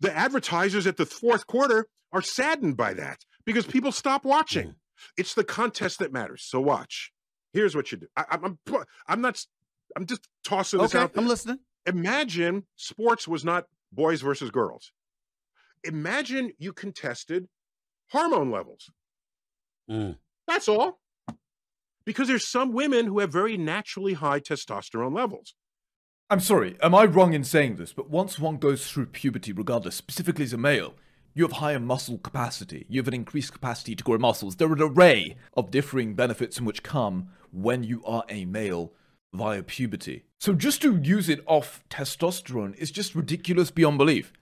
The 0.00 0.12
advertisers 0.16 0.86
at 0.86 0.96
the 0.96 1.06
fourth 1.06 1.46
quarter 1.46 1.86
are 2.12 2.22
saddened 2.22 2.76
by 2.76 2.94
that 2.94 3.24
because 3.44 3.64
people 3.66 3.92
stop 3.92 4.24
watching. 4.24 4.68
Mhm. 4.70 4.76
It's 5.16 5.34
the 5.34 5.44
contest 5.44 6.00
that 6.00 6.12
matters. 6.12 6.44
So 6.44 6.60
watch. 6.60 7.12
Here's 7.52 7.76
what 7.76 7.92
you 7.92 7.98
do. 7.98 8.08
I, 8.16 8.24
I'm, 8.30 8.44
I'm, 8.44 8.84
I'm 9.06 9.20
not. 9.20 9.44
I'm 9.96 10.06
just 10.06 10.28
tossing 10.44 10.80
this 10.80 10.94
Okay, 10.94 11.02
out. 11.04 11.12
there. 11.14 11.22
I'm 11.22 11.28
listening. 11.28 11.58
Imagine 11.86 12.64
sports 12.76 13.26
was 13.26 13.44
not 13.44 13.64
boys 13.92 14.20
versus 14.22 14.50
girls. 14.50 14.92
Imagine 15.84 16.52
you 16.58 16.72
contested 16.72 17.48
hormone 18.10 18.50
levels. 18.50 18.90
Mm. 19.90 20.16
That's 20.46 20.68
all. 20.68 21.00
Because 22.04 22.28
there's 22.28 22.46
some 22.46 22.72
women 22.72 23.06
who 23.06 23.18
have 23.20 23.32
very 23.32 23.56
naturally 23.56 24.14
high 24.14 24.40
testosterone 24.40 25.14
levels. 25.14 25.54
I'm 26.30 26.40
sorry, 26.40 26.76
am 26.82 26.94
I 26.94 27.04
wrong 27.04 27.32
in 27.34 27.44
saying 27.44 27.76
this? 27.76 27.92
But 27.92 28.08
once 28.10 28.38
one 28.38 28.56
goes 28.56 28.90
through 28.90 29.06
puberty, 29.06 29.52
regardless, 29.52 29.96
specifically 29.96 30.44
as 30.44 30.52
a 30.52 30.58
male, 30.58 30.94
you 31.34 31.44
have 31.44 31.52
higher 31.52 31.78
muscle 31.80 32.18
capacity. 32.18 32.86
You 32.88 33.00
have 33.00 33.08
an 33.08 33.14
increased 33.14 33.52
capacity 33.52 33.94
to 33.96 34.04
grow 34.04 34.18
muscles. 34.18 34.56
There 34.56 34.68
are 34.68 34.74
an 34.74 34.82
array 34.82 35.36
of 35.56 35.70
differing 35.70 36.14
benefits 36.14 36.58
in 36.58 36.64
which 36.64 36.82
come 36.82 37.28
when 37.50 37.84
you 37.84 38.02
are 38.04 38.24
a 38.28 38.44
male 38.46 38.92
via 39.32 39.62
puberty. 39.62 40.24
So 40.38 40.54
just 40.54 40.82
to 40.82 40.96
use 40.96 41.28
it 41.28 41.42
off 41.46 41.82
testosterone 41.88 42.76
is 42.76 42.90
just 42.90 43.14
ridiculous 43.14 43.70
beyond 43.70 43.98
belief. 43.98 44.32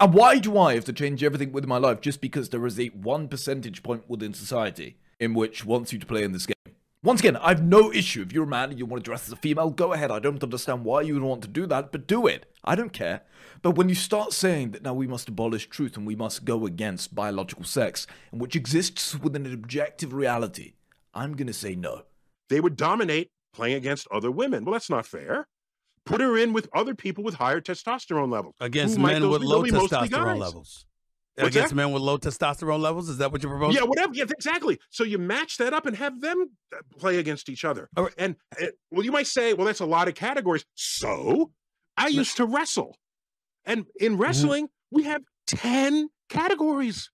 And 0.00 0.14
why 0.14 0.38
do 0.38 0.56
I 0.56 0.74
have 0.74 0.84
to 0.84 0.92
change 0.92 1.24
everything 1.24 1.52
within 1.52 1.68
my 1.68 1.78
life 1.78 2.00
just 2.00 2.20
because 2.20 2.48
there 2.48 2.64
is 2.66 2.78
a 2.78 2.86
one 2.88 3.28
percentage 3.28 3.82
point 3.82 4.08
within 4.08 4.32
society 4.32 4.96
in 5.18 5.34
which 5.34 5.64
wants 5.64 5.92
you 5.92 5.98
to 5.98 6.06
play 6.06 6.22
in 6.22 6.32
this 6.32 6.46
game? 6.46 6.54
Once 7.02 7.20
again, 7.20 7.36
I 7.36 7.50
have 7.50 7.62
no 7.62 7.92
issue. 7.92 8.22
If 8.22 8.32
you're 8.32 8.44
a 8.44 8.46
man 8.46 8.70
and 8.70 8.78
you 8.78 8.84
want 8.84 9.04
to 9.04 9.08
dress 9.08 9.26
as 9.26 9.32
a 9.32 9.36
female, 9.36 9.70
go 9.70 9.92
ahead. 9.92 10.10
I 10.10 10.18
don't 10.18 10.42
understand 10.42 10.84
why 10.84 11.02
you 11.02 11.14
would 11.14 11.22
want 11.22 11.42
to 11.42 11.48
do 11.48 11.66
that, 11.66 11.92
but 11.92 12.06
do 12.06 12.26
it. 12.26 12.52
I 12.64 12.74
don't 12.74 12.92
care. 12.92 13.22
But 13.62 13.76
when 13.76 13.88
you 13.88 13.94
start 13.94 14.32
saying 14.32 14.72
that 14.72 14.82
now 14.82 14.94
we 14.94 15.06
must 15.06 15.28
abolish 15.28 15.68
truth 15.68 15.96
and 15.96 16.06
we 16.06 16.16
must 16.16 16.44
go 16.44 16.66
against 16.66 17.14
biological 17.14 17.64
sex, 17.64 18.06
and 18.32 18.40
which 18.40 18.56
exists 18.56 19.18
within 19.18 19.46
an 19.46 19.54
objective 19.54 20.12
reality, 20.12 20.72
I'm 21.14 21.34
going 21.34 21.46
to 21.46 21.52
say 21.52 21.74
no. 21.74 22.02
They 22.48 22.60
would 22.60 22.76
dominate 22.76 23.30
playing 23.52 23.76
against 23.76 24.06
other 24.10 24.30
women. 24.30 24.64
Well, 24.64 24.72
that's 24.72 24.90
not 24.90 25.06
fair. 25.06 25.48
Put 26.04 26.20
her 26.20 26.36
in 26.38 26.52
with 26.52 26.68
other 26.74 26.94
people 26.94 27.22
with 27.24 27.34
higher 27.34 27.60
testosterone 27.60 28.30
levels. 28.32 28.54
Against 28.60 28.98
men 28.98 29.28
with 29.28 29.42
low 29.42 29.62
They'll 29.62 29.64
be 29.64 29.70
mostly 29.72 30.08
testosterone 30.08 30.38
levels. 30.38 30.86
What's 31.36 31.50
Against 31.54 31.70
that? 31.70 31.76
men 31.76 31.92
with 31.92 32.02
low 32.02 32.18
testosterone 32.18 32.80
levels? 32.80 33.08
Is 33.08 33.18
that 33.18 33.30
what 33.30 33.42
you're 33.42 33.52
proposing? 33.52 33.80
Yeah, 33.80 33.86
whatever. 33.86 34.12
Yeah, 34.14 34.24
exactly. 34.24 34.78
So 34.90 35.04
you 35.04 35.18
match 35.18 35.58
that 35.58 35.72
up 35.72 35.86
and 35.86 35.96
have 35.96 36.20
them 36.20 36.50
uh, 36.74 36.78
play 36.98 37.18
against 37.18 37.48
each 37.48 37.64
other. 37.64 37.88
Right. 37.96 38.12
And 38.18 38.36
uh, 38.60 38.66
well, 38.90 39.04
you 39.04 39.12
might 39.12 39.26
say, 39.28 39.54
well, 39.54 39.66
that's 39.66 39.78
a 39.80 39.86
lot 39.86 40.08
of 40.08 40.14
categories. 40.14 40.64
So 40.74 41.52
I 41.96 42.08
used 42.08 42.36
to 42.38 42.44
wrestle, 42.44 42.96
and 43.64 43.84
in 44.00 44.12
Mm-hmm. 44.14 44.20
wrestling 44.22 44.68
we 44.90 45.04
have 45.04 45.22
ten 45.46 46.08
categories. 46.28 47.10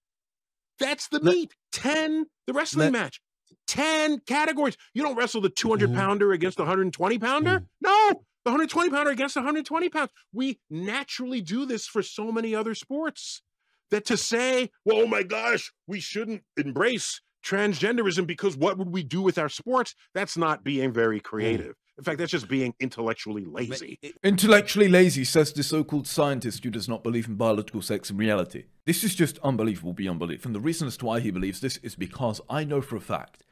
That's 0.79 1.09
the 1.09 1.19
Let- 1.19 1.35
meat. 1.35 1.55
Ten 1.73 2.25
the 2.47 2.53
wrestling 2.55 2.93
let- 2.93 3.03
match. 3.03 3.21
Ten 3.67 4.21
categories. 4.21 4.77
You 4.93 5.03
don't 5.03 5.17
wrestle 5.17 5.41
the 5.41 5.49
200 5.51 5.91
Mhm. 5.91 5.95
pounder 5.97 6.33
against 6.33 6.57
the 6.57 6.63
120 6.65 7.19
pounder. 7.19 7.61
Mhm. 7.61 7.67
No, 7.81 8.25
the 8.45 8.51
120 8.51 8.91
pounder 8.91 9.11
against 9.11 9.35
the 9.35 9.41
120 9.41 9.89
pounds. 9.89 10.11
We 10.33 10.59
naturally 10.71 11.41
do 11.41 11.65
this 11.67 11.87
for 11.87 12.03
so 12.03 12.31
many 12.31 12.55
other 12.55 12.75
sports 12.75 13.43
that 13.91 14.05
to 14.07 14.17
say, 14.17 14.71
well, 14.85 14.99
oh 14.99 15.07
my 15.07 15.23
gosh, 15.23 15.73
we 15.87 16.01
shouldn't 16.01 16.43
embrace 16.57 17.21
transgenderism 17.45 18.27
because 18.27 18.57
what 18.57 18.79
would 18.79 18.89
we 18.91 19.03
do 19.03 19.21
with 19.23 19.39
our 19.39 19.49
sports? 19.49 19.95
That's 20.15 20.37
not 20.37 20.65
being 20.65 20.93
very 20.93 21.21
creative. 21.21 21.77
In 21.97 22.03
fact, 22.03 22.19
that's 22.19 22.33
just 22.33 22.49
being 22.49 22.75
intellectually 22.81 23.45
lazy. 23.45 24.01
Intellectually 24.25 24.89
lazy, 24.89 25.23
says 25.25 25.53
the 25.53 25.63
so 25.63 25.85
called 25.85 26.09
scientist 26.09 26.65
who 26.65 26.71
does 26.71 26.89
not 26.89 27.05
believe 27.05 27.29
in 27.29 27.37
biological 27.37 27.83
sex 27.83 28.11
in 28.11 28.17
reality. 28.17 28.65
This 28.85 29.05
is 29.05 29.15
just 29.15 29.39
unbelievable 29.45 29.93
beyond 29.93 30.19
belief. 30.19 30.45
And 30.45 30.55
the 30.55 30.61
reason 30.61 30.89
as 30.89 30.97
to 30.99 31.07
why 31.07 31.21
he 31.21 31.31
believes 31.31 31.61
this 31.61 31.77
is 31.79 31.95
because 31.95 32.41
I 32.51 32.65
know 32.65 32.81
for 32.81 32.97
a 32.97 33.01
fact 33.01 33.45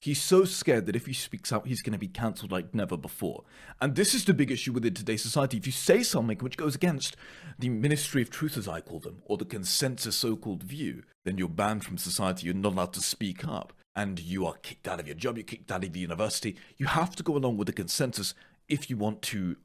he's 0.00 0.22
so 0.22 0.44
scared 0.44 0.86
that 0.86 0.96
if 0.96 1.06
he 1.06 1.12
speaks 1.12 1.52
out, 1.52 1.66
he's 1.66 1.82
going 1.82 1.92
to 1.92 1.98
be 1.98 2.08
cancelled 2.08 2.52
like 2.52 2.74
never 2.74 2.96
before. 2.96 3.44
And 3.80 3.94
this 3.94 4.14
is 4.14 4.24
the 4.24 4.34
big 4.34 4.50
issue 4.50 4.72
within 4.72 4.94
today's 4.94 5.22
society. 5.22 5.56
If 5.56 5.66
you 5.66 5.72
say 5.72 6.02
something 6.02 6.38
which 6.38 6.56
goes 6.56 6.74
against 6.74 7.16
the 7.58 7.68
Ministry 7.68 8.22
of 8.22 8.30
Truth, 8.30 8.56
as 8.56 8.68
I 8.68 8.80
call 8.80 9.00
them, 9.00 9.22
or 9.26 9.36
the 9.36 9.44
consensus 9.44 10.16
so 10.16 10.36
called 10.36 10.62
view, 10.62 11.02
then 11.24 11.38
you're 11.38 11.48
banned 11.48 11.84
from 11.84 11.98
society. 11.98 12.46
You're 12.46 12.54
not 12.54 12.72
allowed 12.72 12.92
to 12.94 13.00
speak 13.00 13.46
up. 13.46 13.72
And 13.94 14.20
you 14.20 14.44
are 14.44 14.54
kicked 14.62 14.86
out 14.86 15.00
of 15.00 15.06
your 15.06 15.16
job, 15.16 15.38
you're 15.38 15.44
kicked 15.44 15.72
out 15.72 15.82
of 15.82 15.92
the 15.92 16.00
university. 16.00 16.56
You 16.76 16.86
have 16.86 17.16
to 17.16 17.22
go 17.22 17.34
along 17.34 17.56
with 17.56 17.66
the 17.66 17.72
consensus 17.72 18.34
if 18.68 18.90
you 18.90 18.96
want 18.98 19.22
to 19.22 19.56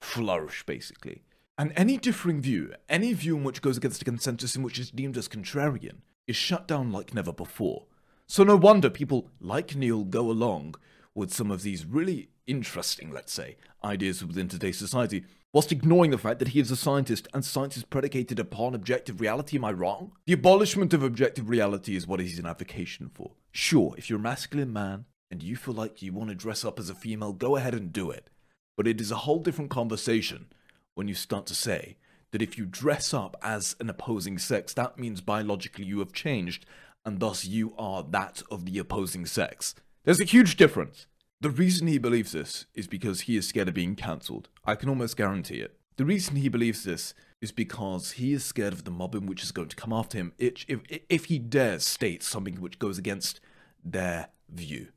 flourish, 0.00 0.64
basically. 0.64 1.22
And 1.58 1.72
any 1.76 1.98
differing 1.98 2.40
view, 2.40 2.72
any 2.88 3.12
view 3.12 3.36
in 3.36 3.44
which 3.44 3.60
goes 3.60 3.76
against 3.76 3.98
the 3.98 4.04
consensus 4.04 4.54
in 4.54 4.62
which 4.62 4.78
is 4.78 4.90
deemed 4.90 5.18
as 5.18 5.28
contrarian, 5.28 5.96
is 6.26 6.36
shut 6.36 6.68
down 6.68 6.92
like 6.92 7.12
never 7.12 7.32
before. 7.32 7.84
So 8.30 8.44
no 8.44 8.54
wonder 8.54 8.90
people 8.90 9.28
like 9.40 9.74
Neil 9.74 10.04
go 10.04 10.30
along 10.30 10.76
with 11.16 11.34
some 11.34 11.50
of 11.50 11.62
these 11.62 11.84
really 11.84 12.28
interesting, 12.46 13.10
let's 13.10 13.32
say, 13.32 13.56
ideas 13.82 14.24
within 14.24 14.46
today's 14.46 14.78
society, 14.78 15.24
whilst 15.52 15.72
ignoring 15.72 16.12
the 16.12 16.16
fact 16.16 16.38
that 16.38 16.46
he 16.46 16.60
is 16.60 16.70
a 16.70 16.76
scientist 16.76 17.26
and 17.34 17.44
science 17.44 17.76
is 17.76 17.82
predicated 17.82 18.38
upon 18.38 18.72
objective 18.72 19.20
reality. 19.20 19.56
Am 19.56 19.64
I 19.64 19.72
wrong? 19.72 20.12
The 20.26 20.34
abolishment 20.34 20.94
of 20.94 21.02
objective 21.02 21.48
reality 21.48 21.96
is 21.96 22.06
what 22.06 22.20
he's 22.20 22.38
an 22.38 22.46
advocation 22.46 23.10
for. 23.12 23.32
Sure, 23.50 23.96
if 23.98 24.08
you're 24.08 24.20
a 24.20 24.22
masculine 24.22 24.72
man 24.72 25.06
and 25.28 25.42
you 25.42 25.56
feel 25.56 25.74
like 25.74 26.00
you 26.00 26.12
want 26.12 26.28
to 26.28 26.36
dress 26.36 26.64
up 26.64 26.78
as 26.78 26.88
a 26.88 26.94
female, 26.94 27.32
go 27.32 27.56
ahead 27.56 27.74
and 27.74 27.92
do 27.92 28.12
it. 28.12 28.30
But 28.76 28.86
it 28.86 29.00
is 29.00 29.10
a 29.10 29.16
whole 29.16 29.40
different 29.40 29.72
conversation 29.72 30.46
when 30.94 31.08
you 31.08 31.14
start 31.14 31.46
to 31.46 31.54
say 31.56 31.96
that 32.30 32.42
if 32.42 32.56
you 32.56 32.64
dress 32.64 33.12
up 33.12 33.36
as 33.42 33.74
an 33.80 33.90
opposing 33.90 34.38
sex, 34.38 34.72
that 34.74 35.00
means 35.00 35.20
biologically 35.20 35.84
you 35.84 35.98
have 35.98 36.12
changed, 36.12 36.64
and 37.04 37.20
thus 37.20 37.44
you 37.44 37.74
are 37.78 38.02
that 38.02 38.42
of 38.50 38.66
the 38.66 38.78
opposing 38.78 39.26
sex. 39.26 39.74
There's 40.04 40.20
a 40.20 40.24
huge 40.24 40.56
difference. 40.56 41.06
The 41.40 41.50
reason 41.50 41.86
he 41.86 41.98
believes 41.98 42.32
this 42.32 42.66
is 42.74 42.86
because 42.86 43.22
he 43.22 43.36
is 43.36 43.48
scared 43.48 43.68
of 43.68 43.74
being 43.74 43.96
cancelled. 43.96 44.48
I 44.64 44.74
can 44.74 44.88
almost 44.88 45.16
guarantee 45.16 45.60
it. 45.60 45.76
The 45.96 46.04
reason 46.04 46.36
he 46.36 46.48
believes 46.48 46.84
this 46.84 47.14
is 47.40 47.52
because 47.52 48.12
he 48.12 48.32
is 48.32 48.44
scared 48.44 48.72
of 48.72 48.84
the 48.84 48.90
mobbing 48.90 49.26
which 49.26 49.42
is 49.42 49.52
going 49.52 49.68
to 49.68 49.76
come 49.76 49.92
after 49.92 50.18
him 50.18 50.32
if, 50.38 50.64
if, 50.68 50.80
if 51.08 51.24
he 51.26 51.38
dares 51.38 51.86
state 51.86 52.22
something 52.22 52.60
which 52.60 52.78
goes 52.78 52.98
against 52.98 53.40
their 53.84 54.28
view. 54.48 54.88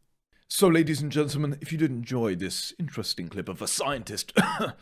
So, 0.48 0.68
ladies 0.68 1.02
and 1.02 1.12
gentlemen, 1.12 1.58
if 1.62 1.72
you 1.72 1.78
did 1.78 1.92
enjoy 1.92 2.36
this 2.36 2.74
interesting 2.78 3.28
clip 3.28 3.50
of 3.50 3.62
a 3.62 3.68
scientist 3.68 4.34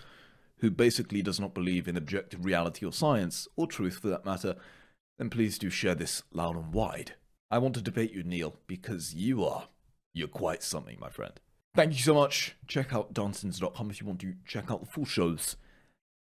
who 0.57 0.69
basically 0.69 1.21
does 1.21 1.39
not 1.39 1.53
believe 1.53 1.87
in 1.87 1.95
objective 1.95 2.45
reality 2.45 2.85
or 2.85 2.91
science, 2.91 3.47
or 3.55 3.67
truth 3.67 3.99
for 3.99 4.09
that 4.09 4.25
matter, 4.25 4.55
then 5.21 5.29
please 5.29 5.59
do 5.59 5.69
share 5.69 5.93
this 5.93 6.23
loud 6.33 6.55
and 6.55 6.73
wide. 6.73 7.13
I 7.51 7.59
want 7.59 7.75
to 7.75 7.81
debate 7.81 8.11
you, 8.11 8.23
Neil, 8.23 8.55
because 8.65 9.13
you 9.13 9.45
are. 9.45 9.67
You're 10.15 10.27
quite 10.27 10.63
something, 10.63 10.97
my 10.99 11.09
friend. 11.11 11.39
Thank 11.75 11.93
you 11.93 11.99
so 11.99 12.15
much. 12.15 12.55
Check 12.67 12.91
out 12.91 13.13
darntons.com 13.13 13.91
if 13.91 14.01
you 14.01 14.07
want 14.07 14.19
to 14.21 14.33
check 14.47 14.71
out 14.71 14.79
the 14.79 14.91
full 14.91 15.05
shows 15.05 15.57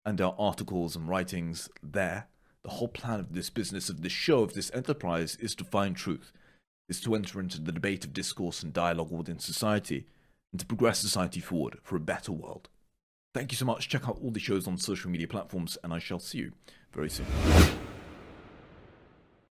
and 0.04 0.20
our 0.20 0.34
articles 0.38 0.96
and 0.96 1.08
writings 1.08 1.70
there. 1.82 2.26
The 2.62 2.72
whole 2.72 2.88
plan 2.88 3.20
of 3.20 3.32
this 3.32 3.48
business, 3.48 3.88
of 3.88 4.02
this 4.02 4.12
show, 4.12 4.42
of 4.42 4.52
this 4.52 4.70
enterprise 4.74 5.34
is 5.36 5.54
to 5.54 5.64
find 5.64 5.96
truth, 5.96 6.30
is 6.86 7.00
to 7.00 7.14
enter 7.14 7.40
into 7.40 7.58
the 7.58 7.72
debate 7.72 8.04
of 8.04 8.12
discourse 8.12 8.62
and 8.62 8.70
dialogue 8.70 9.10
within 9.10 9.38
society, 9.38 10.08
and 10.52 10.60
to 10.60 10.66
progress 10.66 10.98
society 10.98 11.40
forward 11.40 11.78
for 11.82 11.96
a 11.96 12.00
better 12.00 12.32
world. 12.32 12.68
Thank 13.32 13.50
you 13.50 13.56
so 13.56 13.64
much. 13.64 13.88
Check 13.88 14.06
out 14.06 14.18
all 14.22 14.30
the 14.30 14.40
shows 14.40 14.68
on 14.68 14.76
social 14.76 15.10
media 15.10 15.26
platforms, 15.26 15.78
and 15.82 15.94
I 15.94 16.00
shall 16.00 16.18
see 16.18 16.36
you 16.36 16.52
very 16.92 17.08
soon. 17.08 17.24